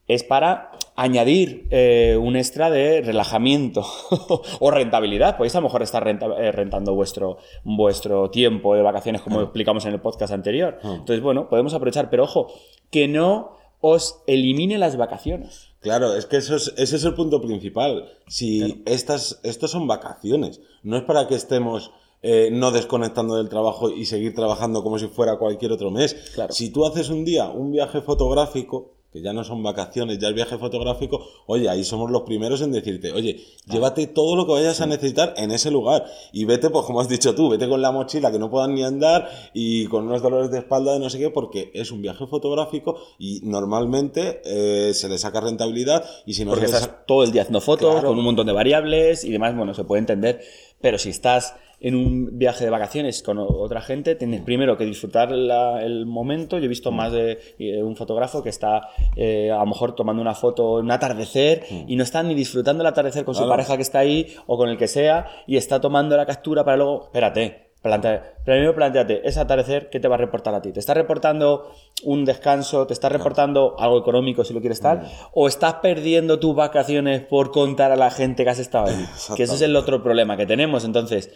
es 0.09 0.23
para 0.23 0.71
añadir 0.95 1.67
eh, 1.71 2.17
un 2.21 2.37
extra 2.37 2.71
de 2.71 3.03
relajamiento 3.03 3.85
o 4.61 4.71
rentabilidad. 4.71 5.37
Podéis 5.37 5.57
a 5.57 5.59
lo 5.59 5.65
mejor 5.65 5.83
estar 5.83 6.05
renta- 6.05 6.39
eh, 6.39 6.53
rentando 6.53 6.95
vuestro, 6.95 7.39
vuestro 7.65 8.31
tiempo 8.31 8.77
de 8.77 8.83
vacaciones, 8.83 9.23
como 9.23 9.41
explicamos 9.43 9.85
en 9.85 9.93
el 9.95 10.01
podcast 10.01 10.33
anterior. 10.33 10.79
Entonces, 10.85 11.21
bueno, 11.21 11.49
podemos 11.49 11.75
aprovechar, 11.75 12.09
pero 12.09 12.23
ojo, 12.23 12.53
que 12.91 13.09
no 13.09 13.57
os 13.81 14.23
elimine 14.29 14.79
las 14.79 14.97
vacaciones. 14.97 15.75
Claro, 15.81 16.15
es 16.15 16.27
que 16.27 16.37
eso 16.37 16.55
es, 16.57 16.73
ese 16.77 16.97
es 16.97 17.05
el 17.05 17.15
punto 17.15 17.41
principal. 17.41 18.09
Si 18.29 18.83
estas, 18.87 19.41
estos 19.43 19.73
son 19.73 19.87
vacaciones, 19.89 20.61
no 20.85 20.97
es 20.97 21.03
para 21.03 21.27
que 21.27 21.35
estemos 21.35 21.91
eh, 22.23 22.49
no 22.53 22.71
desconectando 22.71 23.37
del 23.37 23.49
trabajo 23.49 23.91
y 23.91 24.05
seguir 24.07 24.35
trabajando 24.35 24.83
como 24.83 24.99
si 24.99 25.07
fuera 25.09 25.37
cualquier 25.39 25.73
otro 25.73 25.91
mes. 25.91 26.15
Claro. 26.35 26.53
Si 26.53 26.71
tú 26.71 26.85
haces 26.87 27.09
un 27.11 27.25
día 27.25 27.49
un 27.49 27.71
viaje 27.73 28.01
fotográfico, 28.01 28.93
que 29.13 29.23
ya 29.23 29.33
no 29.33 29.45
son 29.45 29.63
vacaciones, 29.63 30.19
ya 30.19 30.29
es 30.29 30.35
viaje 30.35 30.59
fotográfico, 30.59 31.25
oye, 31.47 31.71
ahí 31.71 31.85
somos 31.85 32.11
los 32.11 32.23
primeros 32.23 32.61
en 32.61 32.71
decirte, 32.73 33.13
oye, 33.13 33.41
llévate 33.67 34.09
todo 34.09 34.37
lo 34.37 34.45
que 34.45 34.53
vayas 34.53 34.83
a 34.83 34.87
necesitar 34.87 35.33
en 35.39 35.53
ese 35.53 35.71
lugar 35.71 36.05
y 36.33 36.45
vete, 36.45 36.69
pues 36.69 36.85
como 36.85 37.01
has 37.01 37.09
dicho 37.09 37.35
tú, 37.35 37.49
vete 37.49 37.67
con 37.67 37.81
la 37.81 37.93
mochila 37.93 38.31
que 38.31 38.39
no 38.39 38.51
puedan 38.51 38.75
ni 38.75 38.83
andar 38.83 39.31
y 39.55 39.87
con 39.87 40.07
unos 40.07 40.21
dolores 40.21 40.51
de 40.51 40.59
espalda 40.59 40.93
de 40.93 40.99
no 40.99 41.09
sé 41.09 41.19
qué, 41.19 41.31
porque 41.31 41.71
es 41.73 41.93
un 41.93 42.03
viaje 42.03 42.27
fotográfico 42.27 42.99
y 43.19 43.41
normalmente 43.45 44.43
eh, 44.45 44.93
se 44.93 45.09
le 45.09 45.17
saca 45.17 45.41
rentabilidad 45.41 46.05
y 46.27 46.35
si 46.35 46.45
no 46.45 46.51
Porque 46.51 46.67
estás 46.67 47.07
todo 47.07 47.23
el 47.25 47.33
día 47.33 47.43
haciendo 47.43 47.63
fotos 47.63 47.93
Claro. 47.93 48.09
con 48.09 48.19
un 48.19 48.25
montón 48.25 48.47
de 48.47 48.53
variables 48.53 49.25
y 49.25 49.31
demás, 49.31 49.57
bueno, 49.57 49.73
se 49.73 49.85
puede 49.85 50.01
entender. 50.01 50.43
Pero 50.81 50.99
si 50.99 51.11
estás 51.11 51.57
en 51.79 51.95
un 51.95 52.39
viaje 52.39 52.65
de 52.65 52.71
vacaciones 52.71 53.23
con 53.23 53.39
otra 53.39 53.83
gente, 53.83 54.15
tienes 54.15 54.41
primero 54.41 54.79
que 54.79 54.85
disfrutar 54.87 55.31
la- 55.31 55.83
el 55.85 56.07
momento. 56.07 56.59
Yo 56.59 56.65
he 56.65 56.69
visto 56.69 56.91
más 56.91 57.13
de 57.13 57.39
eh, 57.59 57.83
un 57.83 57.97
fotógrafo 57.97 58.43
que 58.43 58.49
está 58.49 58.89
eh, 59.15 59.51
a 59.51 59.59
lo 59.59 59.67
mejor 59.67 59.95
tomando 59.95 60.23
una 60.23 60.35
foto 60.35 60.79
en 60.79 60.87
un 60.87 60.91
atardecer 60.91 61.65
y 61.87 61.97
no 61.97 62.03
está 62.03 62.23
ni 62.23 62.35
disfrutando 62.35 62.83
el 62.83 62.87
atardecer 62.87 63.25
con 63.25 63.35
su 63.35 63.43
pareja 63.49 63.77
que 63.77 63.83
está 63.83 63.99
ahí 63.99 64.35
o 64.47 64.57
con 64.57 64.71
el 64.71 64.79
que 64.79 64.89
sea 64.89 65.27
y 65.47 65.57
está 65.57 65.81
tomando 65.81 66.17
la 66.17 66.25
captura 66.25 66.65
para 66.65 66.79
luego, 66.79 67.05
espérate, 67.05 67.66
plantea- 67.87 68.35
primero 68.45 68.75
planteate, 68.75 69.27
ese 69.27 69.41
atardecer, 69.41 69.89
¿qué 69.91 69.99
te 70.01 70.09
va 70.09 70.17
a 70.17 70.19
reportar 70.19 70.55
a 70.55 70.61
ti? 70.63 70.73
¿Te 70.73 70.81
está 70.81 70.95
reportando 70.95 71.71
un 72.05 72.25
descanso? 72.25 72.87
¿Te 72.87 72.93
está 72.93 73.09
reportando 73.09 73.75
algo 73.79 73.99
económico 73.99 74.45
si 74.45 74.53
lo 74.55 74.61
quieres 74.61 74.81
tal? 74.81 75.09
¿O 75.33 75.49
estás 75.49 75.75
perdiendo 75.75 76.39
tus 76.39 76.55
vacaciones 76.55 77.23
por 77.23 77.51
contar 77.51 77.93
a 77.93 77.97
la 77.97 78.11
gente 78.11 78.45
que 78.45 78.51
has 78.51 78.59
estado 78.59 78.87
ahí? 78.87 79.07
Que 79.37 79.45
ese 79.45 79.55
es 79.55 79.63
el 79.63 79.75
otro 79.77 80.03
problema 80.03 80.37
que 80.37 80.47
tenemos. 80.47 80.85
Entonces, 80.85 81.31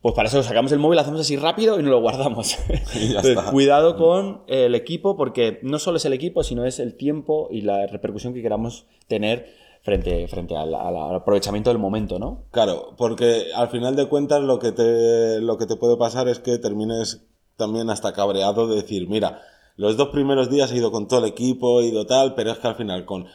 pues 0.00 0.14
para 0.14 0.28
eso 0.28 0.42
sacamos 0.42 0.72
el 0.72 0.78
móvil, 0.78 0.98
hacemos 0.98 1.20
así 1.20 1.36
rápido 1.36 1.78
y 1.78 1.82
nos 1.82 1.90
lo 1.90 2.00
guardamos. 2.00 2.56
Entonces, 2.94 3.38
cuidado 3.50 3.96
con 3.96 4.42
el 4.46 4.74
equipo 4.74 5.16
porque 5.16 5.58
no 5.62 5.78
solo 5.78 5.96
es 5.98 6.04
el 6.04 6.12
equipo, 6.12 6.42
sino 6.42 6.64
es 6.64 6.78
el 6.80 6.94
tiempo 6.96 7.48
y 7.50 7.62
la 7.62 7.86
repercusión 7.86 8.32
que 8.34 8.42
queramos 8.42 8.86
tener 9.08 9.59
frente, 9.82 10.26
frente 10.28 10.56
al, 10.56 10.74
al- 10.74 11.14
aprovechamiento 11.16 11.70
del 11.70 11.78
momento, 11.78 12.18
¿no? 12.18 12.44
Claro, 12.50 12.94
porque 12.96 13.46
al 13.54 13.68
final 13.68 13.96
de 13.96 14.06
cuentas 14.08 14.42
lo 14.42 14.58
que 14.58 14.72
te, 14.72 15.40
lo 15.40 15.56
que 15.58 15.66
te 15.66 15.76
puede 15.76 15.96
pasar 15.96 16.28
es 16.28 16.38
que 16.38 16.58
termines 16.58 17.26
también 17.56 17.90
hasta 17.90 18.12
cabreado 18.12 18.66
de 18.68 18.76
decir, 18.76 19.08
mira, 19.08 19.42
los 19.76 19.96
dos 19.96 20.08
primeros 20.08 20.50
días 20.50 20.72
he 20.72 20.76
ido 20.76 20.90
con 20.92 21.08
todo 21.08 21.20
el 21.20 21.30
equipo, 21.30 21.80
he 21.80 21.86
ido 21.86 22.06
tal, 22.06 22.34
pero 22.34 22.50
es 22.52 22.58
que 22.58 22.68
al 22.68 22.74
final 22.76 23.04
con, 23.06 23.26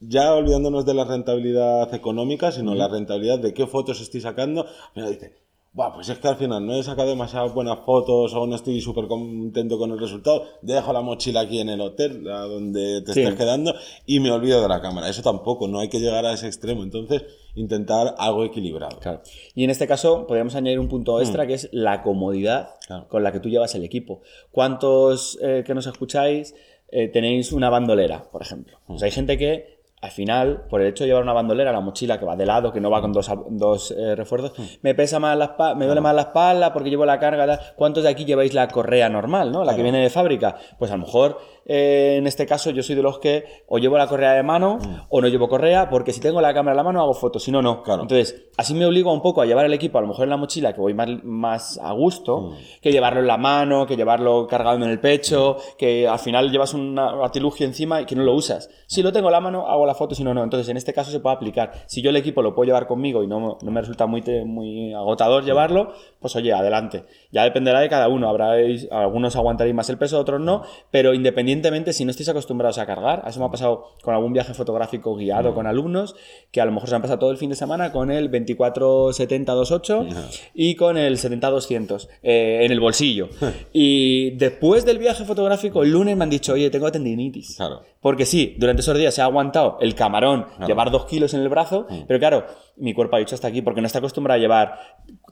ya 0.00 0.34
olvidándonos 0.34 0.84
de 0.84 0.94
la 0.94 1.04
rentabilidad 1.04 1.92
económica, 1.94 2.50
sino 2.52 2.74
la 2.74 2.88
rentabilidad 2.88 3.38
de 3.38 3.54
qué 3.54 3.66
fotos 3.66 4.00
estoy 4.00 4.20
sacando, 4.20 4.66
mira, 4.94 5.08
dice, 5.08 5.41
Buah, 5.74 5.90
pues 5.94 6.06
es 6.10 6.18
que 6.18 6.28
al 6.28 6.36
final 6.36 6.66
no 6.66 6.74
he 6.74 6.82
sacado 6.82 7.08
demasiadas 7.08 7.54
buenas 7.54 7.78
fotos 7.86 8.34
o 8.34 8.46
no 8.46 8.56
estoy 8.56 8.78
súper 8.82 9.06
contento 9.06 9.78
con 9.78 9.90
el 9.90 9.98
resultado. 9.98 10.44
Dejo 10.60 10.92
la 10.92 11.00
mochila 11.00 11.40
aquí 11.40 11.60
en 11.60 11.70
el 11.70 11.80
hotel, 11.80 12.28
a 12.30 12.40
donde 12.40 13.00
te 13.00 13.14
Sí. 13.14 13.22
estés 13.22 13.36
quedando, 13.38 13.72
y 14.04 14.20
me 14.20 14.30
olvido 14.30 14.60
de 14.60 14.68
la 14.68 14.82
cámara. 14.82 15.08
Eso 15.08 15.22
tampoco, 15.22 15.68
no 15.68 15.80
hay 15.80 15.88
que 15.88 15.98
llegar 15.98 16.26
a 16.26 16.34
ese 16.34 16.46
extremo. 16.46 16.82
Entonces, 16.82 17.24
intentar 17.54 18.14
algo 18.18 18.44
equilibrado. 18.44 18.98
Claro. 19.00 19.22
Y 19.54 19.64
en 19.64 19.70
este 19.70 19.86
caso 19.86 20.26
podríamos 20.26 20.54
añadir 20.56 20.78
un 20.78 20.88
punto 20.88 21.18
extra 21.22 21.46
que 21.46 21.54
es 21.54 21.70
la 21.72 22.02
comodidad 22.02 22.74
Claro. 22.86 23.08
con 23.08 23.22
la 23.22 23.32
que 23.32 23.40
tú 23.40 23.48
llevas 23.48 23.74
el 23.74 23.82
equipo. 23.84 24.20
¿Cuántos 24.50 25.38
eh, 25.42 25.64
que 25.66 25.72
nos 25.74 25.86
escucháis 25.86 26.54
eh, 26.90 27.08
tenéis 27.08 27.50
una 27.50 27.70
bandolera, 27.70 28.24
por 28.30 28.42
ejemplo? 28.42 28.76
Pues 28.86 29.02
hay 29.02 29.10
gente 29.10 29.38
que 29.38 29.71
al 30.02 30.10
final, 30.10 30.64
por 30.68 30.82
el 30.82 30.88
hecho 30.88 31.04
de 31.04 31.08
llevar 31.08 31.22
una 31.22 31.32
bandolera, 31.32 31.72
la 31.72 31.80
mochila 31.80 32.18
que 32.18 32.26
va 32.26 32.36
de 32.36 32.44
lado, 32.44 32.72
que 32.72 32.80
no 32.80 32.90
va 32.90 33.00
con 33.00 33.12
dos, 33.12 33.30
dos 33.48 33.92
eh, 33.92 34.14
refuerzos, 34.14 34.52
Hmm. 34.58 34.64
me 34.82 34.94
pesa 34.94 35.18
más 35.18 35.36
la 35.38 35.44
espalda, 35.46 35.74
me 35.76 35.86
duele 35.86 36.00
más 36.00 36.14
la 36.14 36.22
espalda 36.22 36.72
porque 36.72 36.90
llevo 36.90 37.06
la 37.06 37.18
carga. 37.18 37.58
¿Cuántos 37.76 38.02
de 38.02 38.10
aquí 38.10 38.24
lleváis 38.24 38.52
la 38.54 38.68
correa 38.68 39.08
normal, 39.08 39.52
¿no? 39.52 39.64
La 39.64 39.74
que 39.76 39.82
viene 39.82 40.02
de 40.02 40.10
fábrica? 40.10 40.56
Pues 40.78 40.90
a 40.90 40.96
lo 40.96 41.04
mejor, 41.04 41.38
eh, 41.66 42.16
en 42.18 42.26
este 42.26 42.46
caso, 42.46 42.70
yo 42.70 42.82
soy 42.82 42.96
de 42.96 43.02
los 43.02 43.18
que 43.18 43.44
o 43.68 43.78
llevo 43.78 43.96
la 43.96 44.06
correa 44.06 44.32
de 44.32 44.42
mano 44.42 44.78
o 45.08 45.20
no 45.20 45.28
llevo 45.28 45.48
correa, 45.48 45.88
porque 45.88 46.12
si 46.12 46.20
tengo 46.20 46.40
la 46.40 46.52
cámara 46.52 46.72
en 46.72 46.76
la 46.78 46.82
mano 46.82 47.00
hago 47.00 47.14
fotos, 47.14 47.42
si 47.42 47.52
no, 47.52 47.62
no. 47.62 47.76
Hmm. 47.76 47.82
Claro. 47.84 48.02
Entonces, 48.02 48.46
así 48.56 48.74
me 48.74 48.84
obligo 48.86 49.12
un 49.12 49.22
poco 49.22 49.40
a 49.42 49.46
llevar 49.46 49.66
el 49.66 49.72
equipo, 49.72 49.98
a 49.98 50.00
lo 50.00 50.08
mejor 50.08 50.24
en 50.24 50.30
la 50.30 50.36
mochila, 50.36 50.72
que 50.72 50.80
voy 50.80 50.94
más, 50.94 51.08
más 51.22 51.78
a 51.82 51.92
gusto, 51.92 52.54
que 52.80 52.90
llevarlo 52.92 53.20
en 53.20 53.26
la 53.26 53.36
mano, 53.36 53.86
que 53.86 53.96
llevarlo 53.96 54.46
cargado 54.46 54.76
en 54.76 54.84
el 54.84 55.00
pecho, 55.00 55.56
que 55.78 56.08
al 56.08 56.18
final 56.18 56.50
llevas 56.50 56.74
un 56.74 56.98
artilugio 56.98 57.66
encima 57.66 58.00
y 58.00 58.06
que 58.06 58.16
no 58.16 58.24
lo 58.24 58.34
usas. 58.34 58.68
Si 58.86 59.02
lo 59.02 59.12
tengo 59.12 59.28
en 59.28 59.32
la 59.32 59.40
mano, 59.40 59.66
hago 59.68 59.86
la 59.86 59.91
foto, 59.94 60.14
si 60.14 60.24
no, 60.24 60.34
no. 60.34 60.42
Entonces, 60.42 60.68
en 60.68 60.76
este 60.76 60.92
caso 60.92 61.10
se 61.10 61.20
puede 61.20 61.36
aplicar. 61.36 61.72
Si 61.86 62.02
yo 62.02 62.10
el 62.10 62.16
equipo 62.16 62.42
lo 62.42 62.54
puedo 62.54 62.66
llevar 62.66 62.86
conmigo 62.86 63.22
y 63.22 63.26
no, 63.26 63.58
no 63.60 63.70
me 63.70 63.80
resulta 63.80 64.06
muy, 64.06 64.22
muy 64.44 64.94
agotador 64.94 65.44
llevarlo, 65.44 65.92
pues 66.20 66.34
oye, 66.36 66.52
adelante. 66.52 67.04
Ya 67.30 67.44
dependerá 67.44 67.80
de 67.80 67.88
cada 67.88 68.08
uno. 68.08 68.28
Habrá 68.28 68.52
algunos 68.90 69.36
aguantaréis 69.36 69.74
más 69.74 69.88
el 69.90 69.98
peso, 69.98 70.18
otros 70.18 70.40
no, 70.40 70.62
pero 70.90 71.14
independientemente, 71.14 71.92
si 71.92 72.04
no 72.04 72.10
estáis 72.10 72.28
acostumbrados 72.28 72.78
a 72.78 72.86
cargar, 72.86 73.24
eso 73.26 73.40
me 73.40 73.46
ha 73.46 73.50
pasado 73.50 73.86
con 74.02 74.14
algún 74.14 74.32
viaje 74.32 74.54
fotográfico 74.54 75.14
guiado 75.16 75.54
con 75.54 75.66
alumnos, 75.66 76.14
que 76.50 76.60
a 76.60 76.64
lo 76.64 76.72
mejor 76.72 76.88
se 76.88 76.94
han 76.94 77.02
pasado 77.02 77.18
todo 77.18 77.30
el 77.30 77.36
fin 77.36 77.50
de 77.50 77.56
semana 77.56 77.92
con 77.92 78.10
el 78.10 78.30
24-70-28 78.30 80.30
y 80.54 80.74
con 80.74 80.96
el 80.96 81.16
70-200 81.16 82.08
eh, 82.22 82.60
en 82.62 82.72
el 82.72 82.80
bolsillo. 82.80 83.28
y 83.72 84.30
después 84.32 84.84
del 84.84 84.98
viaje 84.98 85.24
fotográfico, 85.24 85.82
el 85.82 85.90
lunes 85.90 86.16
me 86.16 86.24
han 86.24 86.30
dicho, 86.30 86.54
oye, 86.54 86.70
tengo 86.70 86.90
tendinitis. 86.90 87.56
Claro. 87.56 87.82
Porque 88.00 88.26
sí, 88.26 88.56
durante 88.58 88.82
esos 88.82 88.98
días 88.98 89.14
se 89.14 89.22
ha 89.22 89.26
aguantado 89.26 89.78
el 89.82 89.94
camarón, 89.94 90.46
llevar 90.66 90.90
dos 90.90 91.04
kilos 91.06 91.34
en 91.34 91.40
el 91.40 91.48
brazo, 91.48 91.86
Mm. 91.90 92.02
pero 92.06 92.18
claro, 92.18 92.46
mi 92.76 92.94
cuerpo 92.94 93.16
ha 93.16 93.18
dicho 93.18 93.34
hasta 93.34 93.48
aquí 93.48 93.62
porque 93.62 93.80
no 93.80 93.86
está 93.86 93.98
acostumbrado 93.98 94.38
a 94.38 94.40
llevar 94.40 94.78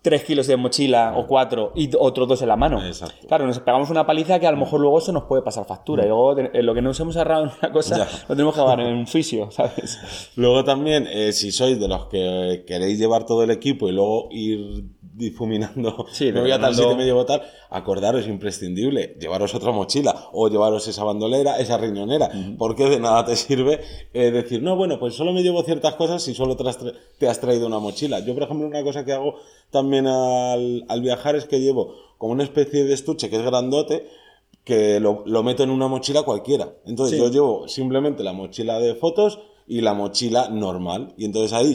tres 0.03 0.25
kilos 0.25 0.47
de 0.47 0.57
mochila 0.57 1.15
o 1.17 1.27
cuatro 1.27 1.73
y 1.75 1.91
otros 1.99 2.27
dos 2.29 2.41
en 2.43 2.49
la 2.49 2.57
mano. 2.57 2.83
Exacto. 2.85 3.27
Claro, 3.29 3.47
nos 3.47 3.59
pegamos 3.61 3.91
una 3.91 4.07
paliza 4.07 4.39
que 4.41 4.47
a 4.47 4.51
lo 4.51 4.57
mejor 4.57 4.81
luego 4.81 4.99
eso 4.99 5.13
nos 5.13 5.25
puede 5.25 5.43
pasar 5.43 5.67
factura. 5.67 6.05
Y 6.05 6.09
luego 6.09 6.35
lo 6.35 6.75
que 6.75 6.81
nos 6.83 6.99
hemos 7.01 7.17
ahorrado 7.17 7.45
en 7.45 7.51
una 7.61 7.71
cosa, 7.73 7.99
Ya. 7.99 8.09
lo 8.29 8.35
tenemos 8.35 8.55
que 8.55 8.61
pagar 8.61 8.81
en 8.81 8.95
un 8.97 9.07
fisio, 9.07 9.51
¿sabes? 9.51 10.31
Luego 10.37 10.65
también, 10.65 11.07
eh, 11.11 11.33
si 11.33 11.53
sois 11.53 11.79
de 11.79 11.89
los 11.89 12.07
que 12.07 12.65
queréis 12.67 12.99
llevar 12.99 13.27
todo 13.27 13.43
el 13.43 13.51
equipo 13.51 13.89
y 13.89 13.93
luego 13.93 14.29
ir 14.31 14.85
difuminando, 15.13 16.07
Sí, 16.13 16.33
me 16.33 16.41
voy 16.41 16.51
a 16.51 16.59
tal 16.59 16.75
sitio, 16.75 16.97
me 16.97 17.05
llevo 17.05 17.27
tal, 17.27 17.43
acordaros, 17.69 18.27
imprescindible, 18.27 19.17
llevaros 19.21 19.55
otra 19.55 19.71
mochila 19.71 20.15
o 20.33 20.49
llevaros 20.49 20.89
esa 20.89 21.05
bandolera, 21.05 21.59
esa 21.59 21.77
riñonera, 21.77 22.31
porque 22.59 22.85
de 22.89 22.99
nada 23.01 23.27
te 23.27 23.37
sirve 23.37 23.81
eh, 24.15 24.31
decir, 24.31 24.63
no, 24.63 24.77
bueno, 24.77 24.99
pues 24.99 25.15
solo 25.15 25.35
me 25.35 25.43
llevo 25.43 25.63
ciertas 25.63 25.95
cosas 25.97 26.23
si 26.23 26.33
solo 26.33 26.57
te 26.57 26.67
has, 26.67 26.79
te 27.19 27.29
has 27.29 27.39
traído 27.39 27.67
una 27.67 27.79
mochila. 27.79 28.21
Yo, 28.21 28.33
por 28.33 28.45
ejemplo, 28.45 28.67
una 28.67 28.83
cosa 28.83 29.05
que 29.05 29.13
hago 29.13 29.35
también 29.71 29.90
al, 29.99 30.85
al 30.89 31.01
viajar 31.01 31.37
es 31.37 31.45
que 31.47 31.61
llevo 31.61 31.95
como 32.19 32.33
una 32.33 32.43
especie 32.45 32.85
de 32.85 32.93
estuche 32.95 33.31
que 33.31 33.37
es 33.37 33.43
grandote, 33.43 34.07
que 34.65 35.01
lo, 35.01 35.23
lo 35.27 35.43
meto 35.43 35.63
en 35.63 35.71
una 35.71 35.89
mochila 35.89 36.23
cualquiera. 36.23 36.69
Entonces 36.87 37.17
Sí. 37.19 37.23
yo 37.25 37.31
llevo 37.31 37.69
simplemente 37.69 38.23
la 38.23 38.33
mochila 38.33 38.79
de 38.79 38.95
fotos 38.95 39.41
y 39.67 39.81
la 39.81 39.95
mochila 39.95 40.49
normal. 40.51 41.15
Y 41.17 41.25
entonces 41.25 41.53
ahí 41.55 41.75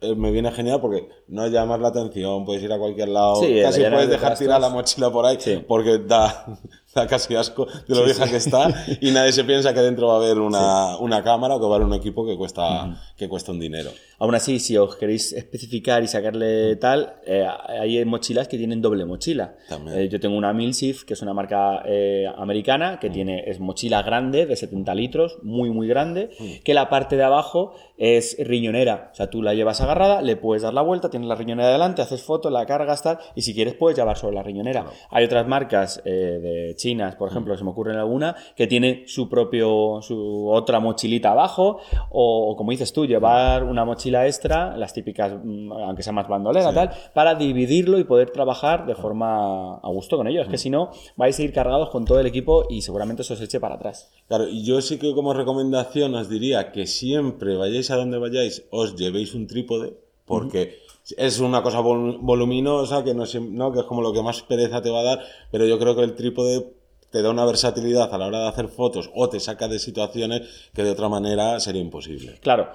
eh, 0.00 0.14
me 0.14 0.30
viene 0.30 0.52
genial 0.52 0.80
porque 0.82 1.08
no 1.28 1.46
llamas 1.46 1.80
la 1.80 1.88
atención, 1.88 2.44
puedes 2.44 2.62
ir 2.62 2.72
a 2.72 2.78
cualquier 2.78 3.08
lado, 3.08 3.36
Sí, 3.36 3.58
casi 3.62 3.80
puedes 3.80 4.00
de 4.00 4.06
dejar 4.06 4.18
trastos. 4.20 4.38
tirar 4.40 4.60
la 4.60 4.68
mochila 4.68 5.10
por 5.10 5.24
ahí 5.24 5.36
Sí. 5.40 5.62
porque 5.66 5.98
da, 5.98 6.58
da 6.94 7.06
casi 7.06 7.34
asco 7.34 7.66
de 7.66 7.94
lo 7.94 8.04
vieja 8.04 8.28
que 8.28 8.36
está 8.36 8.68
y 9.00 9.10
nadie 9.10 9.32
se 9.32 9.44
piensa 9.44 9.74
que 9.74 9.80
dentro 9.80 10.08
va 10.08 10.14
a 10.14 10.16
haber 10.16 10.38
una, 10.38 10.96
una 10.98 11.22
cámara 11.22 11.56
o 11.56 11.60
que 11.60 11.66
va 11.66 11.72
a 11.72 11.76
haber 11.76 11.88
un 11.88 11.94
equipo 11.94 12.24
que 12.26 12.36
cuesta, 12.36 13.12
que 13.16 13.28
cuesta 13.28 13.52
un 13.52 13.60
dinero. 13.60 13.90
Aún 14.18 14.34
así, 14.34 14.60
si 14.60 14.76
os 14.76 14.96
queréis 14.96 15.32
especificar 15.32 16.02
y 16.02 16.06
sacarle 16.06 16.76
tal, 16.76 17.16
eh, 17.26 17.46
hay 17.68 18.04
mochilas 18.04 18.48
que 18.48 18.56
tienen 18.56 18.80
doble 18.80 19.04
mochila. 19.04 19.56
Eh, 19.94 20.08
yo 20.10 20.20
tengo 20.20 20.36
una 20.36 20.52
Milsif, 20.52 21.04
que 21.04 21.14
es 21.14 21.22
una 21.22 21.34
marca 21.34 21.82
eh, 21.84 22.26
americana, 22.36 22.98
que 23.00 23.10
tiene, 23.10 23.44
es 23.46 23.58
mochila 23.60 24.02
grande, 24.02 24.46
de 24.46 24.56
70 24.56 24.94
litros, 24.94 25.38
muy, 25.42 25.70
muy 25.70 25.88
grande, 25.88 26.30
que 26.64 26.74
la 26.74 26.88
parte 26.88 27.16
de 27.16 27.24
abajo 27.24 27.74
es 27.98 28.36
riñonera. 28.38 29.10
O 29.12 29.14
sea, 29.14 29.30
tú 29.30 29.42
la 29.42 29.54
llevas 29.54 29.80
agarrada, 29.80 30.22
le 30.22 30.36
puedes 30.36 30.62
dar 30.62 30.74
la 30.74 30.82
vuelta, 30.82 31.10
tienes 31.10 31.28
la 31.28 31.34
riñonera 31.34 31.70
delante, 31.70 32.02
haces 32.02 32.22
foto, 32.22 32.50
la 32.50 32.66
cargas, 32.66 33.02
tal, 33.02 33.18
y 33.34 33.42
si 33.42 33.52
quieres 33.52 33.74
puedes 33.74 33.98
llevar 33.98 34.16
solo 34.16 34.32
la 34.32 34.42
riñonera. 34.42 34.86
Hay 35.10 35.24
otras 35.24 35.46
marcas 35.46 36.02
de 36.04 36.74
chinas, 36.84 37.16
por 37.16 37.30
ejemplo, 37.30 37.56
se 37.56 37.64
me 37.64 37.70
ocurre 37.70 37.96
alguna, 37.96 38.36
que 38.54 38.66
tiene 38.66 39.04
su 39.06 39.28
propio, 39.28 40.00
su 40.02 40.50
otra 40.50 40.80
mochilita 40.80 41.30
abajo, 41.30 41.78
o, 42.10 42.54
como 42.56 42.72
dices 42.72 42.92
tú, 42.92 43.06
llevar 43.06 43.64
una 43.64 43.86
mochila 43.86 44.26
extra, 44.26 44.76
las 44.76 44.92
típicas, 44.92 45.32
mm, 45.42 45.72
aunque 45.72 46.02
sea 46.02 46.12
más 46.12 46.28
bandolera, 46.28 46.74
tal, 46.74 46.90
para 47.14 47.34
dividirlo 47.34 47.98
y 47.98 48.04
poder 48.04 48.30
trabajar 48.30 48.84
de 48.84 48.94
forma 48.94 49.76
a 49.76 49.88
gusto 49.88 50.18
con 50.18 50.28
ellos. 50.28 50.44
Es 50.44 50.50
que 50.50 50.58
si 50.58 50.68
no, 50.68 50.90
vais 51.16 51.38
a 51.38 51.42
ir 51.42 51.52
cargados 51.54 51.88
con 51.88 52.04
todo 52.04 52.20
el 52.20 52.26
equipo 52.26 52.66
y 52.68 52.82
seguramente 52.82 53.22
eso 53.22 53.32
os 53.32 53.40
eche 53.40 53.60
para 53.60 53.76
atrás. 53.76 54.12
Claro, 54.28 54.46
y 54.46 54.64
yo 54.64 54.82
sí 54.82 54.98
que 54.98 55.14
como 55.14 55.32
recomendación 55.32 56.14
os 56.14 56.28
diría 56.28 56.70
que 56.70 56.86
siempre 56.86 57.56
vayáis 57.56 57.90
a 57.90 57.96
donde 57.96 58.18
vayáis, 58.18 58.66
os 58.70 58.94
llevéis 58.96 59.34
un 59.34 59.46
trípode, 59.46 59.96
porque 60.26 60.83
es 61.16 61.40
una 61.40 61.62
cosa 61.62 61.80
vol- 61.80 62.18
voluminosa, 62.20 63.04
que 63.04 63.14
no, 63.14 63.24
no, 63.50 63.72
que 63.72 63.80
es 63.80 63.84
como 63.86 64.02
lo 64.02 64.12
que 64.12 64.22
más 64.22 64.42
pereza 64.42 64.80
te 64.82 64.90
va 64.90 65.00
a 65.00 65.04
dar, 65.04 65.20
pero 65.50 65.66
yo 65.66 65.78
creo 65.78 65.94
que 65.96 66.02
el 66.02 66.14
trípode 66.14 66.72
te 67.10 67.22
da 67.22 67.30
una 67.30 67.44
versatilidad 67.44 68.12
a 68.12 68.18
la 68.18 68.26
hora 68.26 68.40
de 68.40 68.48
hacer 68.48 68.68
fotos 68.68 69.10
o 69.14 69.28
te 69.28 69.38
saca 69.40 69.68
de 69.68 69.78
situaciones 69.78 70.70
que 70.74 70.82
de 70.82 70.90
otra 70.90 71.08
manera 71.08 71.60
sería 71.60 71.80
imposible. 71.82 72.38
Claro, 72.40 72.68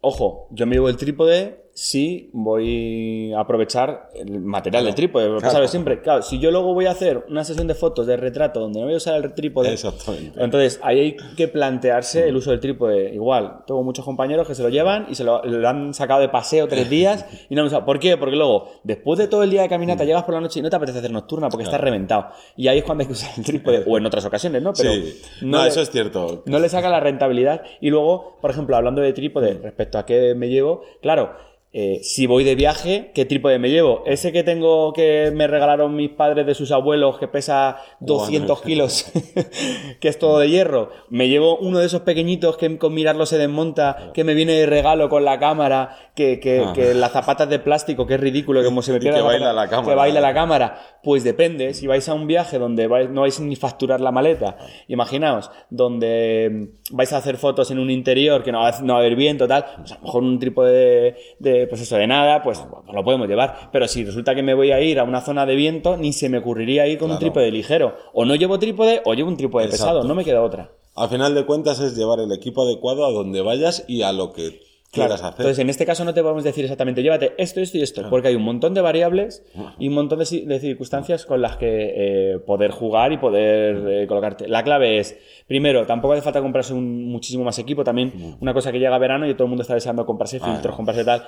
ojo, 0.00 0.48
yo 0.50 0.66
me 0.66 0.74
llevo 0.76 0.88
el 0.88 0.96
trípode 0.96 1.67
si 1.80 2.28
voy 2.32 3.32
a 3.32 3.38
aprovechar 3.40 4.10
el 4.16 4.40
material 4.40 4.84
del 4.84 4.96
trípode. 4.96 5.26
Porque 5.28 5.42
claro. 5.42 5.54
sabes 5.54 5.70
siempre, 5.70 6.02
claro, 6.02 6.22
si 6.22 6.40
yo 6.40 6.50
luego 6.50 6.74
voy 6.74 6.86
a 6.86 6.90
hacer 6.90 7.24
una 7.28 7.44
sesión 7.44 7.68
de 7.68 7.74
fotos 7.76 8.04
de 8.08 8.16
retrato 8.16 8.58
donde 8.58 8.80
no 8.80 8.86
voy 8.86 8.94
a 8.94 8.96
usar 8.96 9.24
el 9.24 9.32
trípode, 9.32 9.72
Exactamente. 9.72 10.42
entonces 10.42 10.80
ahí 10.82 10.98
hay 11.00 11.16
que 11.36 11.46
plantearse 11.46 12.28
el 12.28 12.34
uso 12.34 12.50
del 12.50 12.58
trípode. 12.58 13.14
Igual, 13.14 13.60
tengo 13.64 13.84
muchos 13.84 14.04
compañeros 14.04 14.48
que 14.48 14.56
se 14.56 14.62
lo 14.64 14.70
llevan 14.70 15.06
y 15.08 15.14
se 15.14 15.22
lo, 15.22 15.44
lo 15.44 15.68
han 15.68 15.94
sacado 15.94 16.20
de 16.20 16.28
paseo 16.28 16.66
tres 16.66 16.90
días 16.98 17.24
y 17.48 17.54
no 17.54 17.60
han 17.60 17.68
usado. 17.68 17.84
¿Por 17.84 18.00
qué? 18.00 18.16
Porque 18.16 18.34
luego, 18.34 18.72
después 18.82 19.16
de 19.16 19.28
todo 19.28 19.44
el 19.44 19.50
día 19.50 19.62
de 19.62 19.68
caminata, 19.68 20.02
llegas 20.04 20.24
por 20.24 20.34
la 20.34 20.40
noche 20.40 20.58
y 20.58 20.62
no 20.62 20.70
te 20.70 20.74
apetece 20.76 20.98
hacer 20.98 21.12
nocturna 21.12 21.48
porque 21.48 21.62
estás 21.62 21.80
reventado. 21.80 22.30
Y 22.56 22.66
ahí 22.66 22.78
es 22.78 22.84
cuando 22.84 23.02
hay 23.02 23.06
que 23.06 23.12
usar 23.12 23.30
el 23.36 23.44
trípode, 23.44 23.84
o 23.86 23.96
en 23.96 24.04
otras 24.04 24.24
ocasiones, 24.24 24.62
¿no? 24.62 24.72
Pero 24.72 24.90
sí, 24.92 25.20
no, 25.42 25.62
le- 25.62 25.68
eso 25.68 25.80
es 25.80 25.90
cierto. 25.90 26.42
no 26.46 26.58
le 26.58 26.68
saca 26.68 26.88
la 26.88 26.98
rentabilidad. 26.98 27.62
Y 27.80 27.90
luego, 27.90 28.36
por 28.40 28.50
ejemplo, 28.50 28.74
hablando 28.76 29.00
de 29.00 29.12
trípode 29.12 29.54
respecto 29.62 29.96
a 29.98 30.04
qué 30.04 30.34
me 30.34 30.48
llevo, 30.48 30.82
claro, 31.00 31.46
eh, 31.72 32.00
si 32.02 32.26
voy 32.26 32.44
de 32.44 32.54
viaje, 32.54 33.10
¿qué 33.14 33.24
trípode 33.26 33.58
me 33.58 33.68
llevo? 33.70 34.02
Ese 34.06 34.32
que 34.32 34.42
tengo 34.42 34.92
que 34.94 35.30
me 35.34 35.46
regalaron 35.46 35.94
mis 35.94 36.10
padres 36.10 36.46
de 36.46 36.54
sus 36.54 36.72
abuelos, 36.72 37.18
que 37.18 37.28
pesa 37.28 37.76
200 38.00 38.62
kilos, 38.62 39.10
que 40.00 40.08
es 40.08 40.18
todo 40.18 40.38
de 40.38 40.48
hierro. 40.48 40.90
Me 41.10 41.28
llevo 41.28 41.58
uno 41.58 41.78
de 41.78 41.86
esos 41.86 42.00
pequeñitos 42.02 42.56
que 42.56 42.78
con 42.78 42.94
mirarlo 42.94 43.26
se 43.26 43.38
desmonta, 43.38 44.10
que 44.14 44.24
me 44.24 44.34
viene 44.34 44.52
de 44.52 44.66
regalo 44.66 45.08
con 45.08 45.24
la 45.24 45.38
cámara, 45.38 45.96
que, 46.14 46.40
que, 46.40 46.58
Ah. 46.64 46.72
que 46.74 46.94
las 46.94 47.12
zapatas 47.12 47.48
de 47.48 47.58
plástico, 47.58 48.06
que 48.06 48.14
es 48.14 48.20
ridículo, 48.20 48.60
que 48.60 48.66
como 48.66 48.82
se 48.82 48.92
me 48.92 48.98
pierde 49.00 49.18
que 49.18 49.22
la 49.22 49.26
baila 49.28 49.46
zapata- 49.46 49.54
la 49.64 49.68
cámara. 49.68 49.88
Que 49.88 49.94
baila 49.94 50.20
la 50.20 50.34
cámara. 50.34 50.78
Pues 51.02 51.22
depende, 51.22 51.74
si 51.74 51.86
vais 51.86 52.08
a 52.08 52.14
un 52.14 52.26
viaje 52.26 52.58
donde 52.58 52.88
vais- 52.88 53.08
no 53.10 53.20
vais 53.22 53.38
ni 53.40 53.56
facturar 53.56 54.00
la 54.00 54.10
maleta, 54.10 54.56
imaginaos, 54.88 55.50
donde 55.70 56.50
mm, 56.90 56.96
vais 56.96 57.12
a 57.12 57.18
hacer 57.18 57.36
fotos 57.36 57.70
en 57.70 57.78
un 57.78 57.90
interior 57.90 58.42
que 58.42 58.52
no 58.52 58.60
va 58.60 58.68
a, 58.68 58.80
no 58.82 58.94
va 58.94 58.98
a 58.98 59.02
haber 59.02 59.16
viento, 59.16 59.46
tal, 59.46 59.64
pues 59.78 59.92
a 59.92 59.96
lo 59.96 60.02
mejor 60.02 60.22
un 60.22 60.38
trípode 60.38 60.72
de, 60.72 61.16
de, 61.38 61.57
pues 61.66 61.80
eso, 61.80 61.96
de 61.96 62.06
nada, 62.06 62.42
pues, 62.42 62.58
pues 62.58 62.94
lo 62.94 63.04
podemos 63.04 63.28
llevar. 63.28 63.70
Pero 63.72 63.88
si 63.88 64.04
resulta 64.04 64.34
que 64.34 64.42
me 64.42 64.54
voy 64.54 64.70
a 64.70 64.80
ir 64.80 64.98
a 64.98 65.04
una 65.04 65.20
zona 65.20 65.46
de 65.46 65.56
viento, 65.56 65.96
ni 65.96 66.12
se 66.12 66.28
me 66.28 66.38
ocurriría 66.38 66.86
ir 66.86 66.98
con 66.98 67.10
un 67.10 67.18
trípode 67.18 67.50
ligero. 67.50 67.96
O 68.12 68.24
no 68.24 68.34
llevo 68.34 68.58
trípode 68.58 69.02
o 69.04 69.14
llevo 69.14 69.28
un 69.28 69.36
trípode 69.36 69.64
Exacto. 69.64 69.84
pesado, 69.84 70.04
no 70.04 70.14
me 70.14 70.24
queda 70.24 70.42
otra. 70.42 70.70
Al 70.94 71.08
final 71.08 71.34
de 71.34 71.46
cuentas 71.46 71.80
es 71.80 71.96
llevar 71.96 72.20
el 72.20 72.32
equipo 72.32 72.62
adecuado 72.62 73.06
a 73.06 73.12
donde 73.12 73.40
vayas 73.40 73.84
y 73.88 74.02
a 74.02 74.12
lo 74.12 74.32
que 74.32 74.60
quieras 74.90 75.22
hacer. 75.22 75.40
Entonces, 75.40 75.58
en 75.58 75.70
este 75.70 75.84
caso 75.86 76.04
no 76.04 76.14
te 76.14 76.22
podemos 76.22 76.44
decir 76.44 76.64
exactamente, 76.64 77.02
llévate 77.02 77.34
esto, 77.38 77.60
esto 77.60 77.78
y 77.78 77.82
esto, 77.82 78.08
porque 78.08 78.28
hay 78.28 78.34
un 78.34 78.42
montón 78.42 78.74
de 78.74 78.80
variables 78.80 79.44
y 79.78 79.88
un 79.88 79.94
montón 79.94 80.18
de, 80.18 80.44
de 80.46 80.60
circunstancias 80.60 81.26
con 81.26 81.42
las 81.42 81.56
que 81.56 81.92
eh, 81.96 82.38
poder 82.38 82.70
jugar 82.70 83.12
y 83.12 83.18
poder 83.18 84.02
eh, 84.02 84.06
colocarte. 84.06 84.48
La 84.48 84.62
clave 84.62 84.98
es, 84.98 85.18
primero, 85.46 85.86
tampoco 85.86 86.14
hace 86.14 86.22
falta 86.22 86.40
comprarse 86.40 86.74
un, 86.74 87.06
muchísimo 87.06 87.44
más 87.44 87.58
equipo, 87.58 87.84
también 87.84 88.36
una 88.40 88.54
cosa 88.54 88.72
que 88.72 88.78
llega 88.78 88.96
verano 88.98 89.28
y 89.28 89.34
todo 89.34 89.44
el 89.44 89.50
mundo 89.50 89.62
está 89.62 89.74
deseando 89.74 90.06
comprarse 90.06 90.40
filtros, 90.40 90.72
no. 90.72 90.76
comprarse 90.76 91.04
tal. 91.04 91.24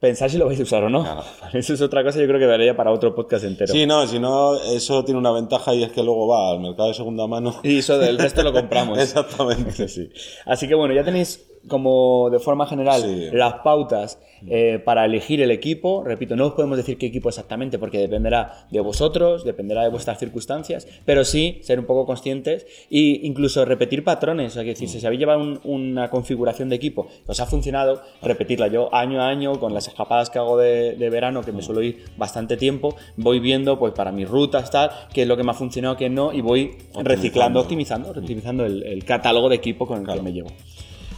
Pensar 0.00 0.28
si 0.28 0.36
lo 0.36 0.46
vais 0.46 0.58
a 0.58 0.64
usar 0.64 0.82
o 0.82 0.90
no. 0.90 1.04
Claro. 1.04 1.22
Eso 1.52 1.74
es 1.74 1.80
otra 1.80 2.02
cosa, 2.02 2.18
yo 2.18 2.26
creo 2.26 2.40
que 2.40 2.46
daría 2.46 2.76
para 2.76 2.90
otro 2.90 3.14
podcast 3.14 3.44
entero. 3.44 3.72
Sí, 3.72 3.86
no, 3.86 4.04
si 4.08 4.18
no, 4.18 4.56
eso 4.56 5.04
tiene 5.04 5.20
una 5.20 5.30
ventaja 5.30 5.72
y 5.74 5.84
es 5.84 5.92
que 5.92 6.02
luego 6.02 6.26
va 6.26 6.50
al 6.50 6.58
mercado 6.58 6.88
de 6.88 6.94
segunda 6.94 7.28
mano. 7.28 7.60
Y 7.62 7.78
eso 7.78 7.96
del 7.98 8.18
resto 8.18 8.42
lo 8.42 8.52
compramos. 8.52 8.98
Exactamente. 8.98 9.86
Sí. 9.86 10.10
Así 10.44 10.66
que 10.66 10.74
bueno, 10.74 10.92
ya 10.92 11.04
tenéis 11.04 11.51
como 11.68 12.28
de 12.30 12.38
forma 12.38 12.66
general, 12.66 13.02
Sí. 13.02 13.28
las 13.32 13.54
pautas 13.64 14.18
eh, 14.48 14.80
para 14.84 15.04
elegir 15.04 15.40
el 15.40 15.52
equipo. 15.52 16.02
Repito, 16.04 16.34
no 16.34 16.46
os 16.46 16.52
podemos 16.54 16.76
decir 16.76 16.98
qué 16.98 17.06
equipo 17.06 17.28
exactamente 17.28 17.78
porque 17.78 17.98
dependerá 17.98 18.66
de 18.72 18.80
vosotros, 18.80 19.44
dependerá 19.44 19.84
de 19.84 19.88
vuestras 19.90 20.18
circunstancias, 20.18 20.88
pero 21.04 21.24
sí 21.24 21.60
ser 21.62 21.78
un 21.78 21.86
poco 21.86 22.06
conscientes 22.06 22.66
e 22.90 23.20
incluso 23.22 23.64
repetir 23.64 24.02
patrones. 24.02 24.50
O 24.50 24.54
sea, 24.54 24.64
que 24.64 24.70
decir, 24.70 24.88
si 24.88 25.06
habéis 25.06 25.20
llevado 25.20 25.40
un- 25.40 25.60
una 25.62 26.10
configuración 26.10 26.68
de 26.68 26.74
equipo 26.76 27.06
que 27.24 27.30
os 27.30 27.38
ha 27.38 27.46
funcionado, 27.46 28.02
repetirla. 28.22 28.66
Yo 28.66 28.92
año 28.92 29.22
a 29.22 29.28
año, 29.28 29.60
con 29.60 29.72
las 29.74 29.86
escapadas 29.86 30.28
que 30.30 30.38
hago 30.40 30.58
de, 30.58 30.96
de 30.96 31.10
verano, 31.10 31.42
que 31.42 31.52
me 31.52 31.62
suelo 31.62 31.80
ir 31.82 32.04
bastante 32.16 32.56
tiempo, 32.56 32.96
voy 33.16 33.38
viendo 33.38 33.78
pues 33.78 33.92
para 33.92 34.10
mis 34.10 34.28
rutas, 34.28 34.70
tal, 34.72 34.90
qué 35.14 35.22
es 35.22 35.28
lo 35.28 35.36
que 35.36 35.44
me 35.44 35.52
ha 35.52 35.54
funcionado, 35.54 35.96
qué 35.96 36.10
no, 36.10 36.32
y 36.32 36.40
voy 36.40 36.72
reciclando, 37.00 37.60
optimizando, 37.60 38.10
optimizando 38.10 38.66
el, 38.66 38.82
el 38.82 39.04
catálogo 39.04 39.48
de 39.48 39.54
equipo 39.56 39.86
con 39.86 40.00
el 40.00 40.12
que 40.16 40.20
me 40.22 40.32
llevo. 40.32 40.50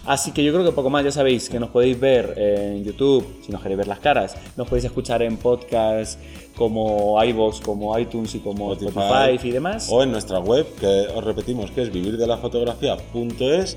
Así 0.07 0.33
que 0.33 0.45
yo 0.45 0.53
creo 0.53 0.65
que 0.65 0.73
poco 0.73 0.91
más, 0.91 1.05
ya 1.05 1.11
sabéis 1.11 1.49
que 1.49 1.59
nos 1.59 1.71
podéis 1.71 1.99
ver 1.99 2.35
en 2.37 2.85
YouTube, 2.85 3.27
si 3.45 3.53
nos 3.53 3.63
queréis 3.63 3.79
ver 3.79 3.89
las 3.89 4.01
caras, 4.01 4.37
nos 4.57 4.69
podéis 4.69 4.85
escuchar 4.85 5.23
en 5.23 5.37
podcasts 5.37 6.19
como 6.57 7.23
iVoox, 7.23 7.61
como 7.61 7.99
iTunes 7.99 8.35
y 8.35 8.41
como 8.41 8.73
Spotify, 8.75 9.39
y 9.43 9.51
demás. 9.51 9.89
O 9.91 10.03
en 10.03 10.13
nuestra 10.13 10.39
web, 10.39 10.67
que 10.79 11.07
os 11.15 11.25
repetimos 11.25 11.71
que 11.71 11.83
es 11.83 11.93
vivirdelafotografía.es 11.93 13.77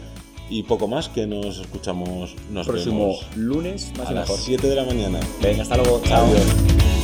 y 0.49 0.63
poco 0.63 0.87
más 0.87 1.09
que 1.09 1.27
nos 1.27 1.59
escuchamos, 1.59 2.35
nos 2.51 2.67
Próximo 2.67 2.99
vemos 2.99 3.27
lunes, 3.35 3.91
más 3.97 4.07
a 4.07 4.11
y 4.11 4.15
las 4.15 4.29
mejor. 4.29 4.39
7 4.43 4.67
de 4.67 4.75
la 4.75 4.83
mañana. 4.85 5.19
Venga, 5.41 5.63
hasta 5.63 5.77
luego. 5.77 6.01
Chao. 6.05 6.25
Adiós. 6.25 6.96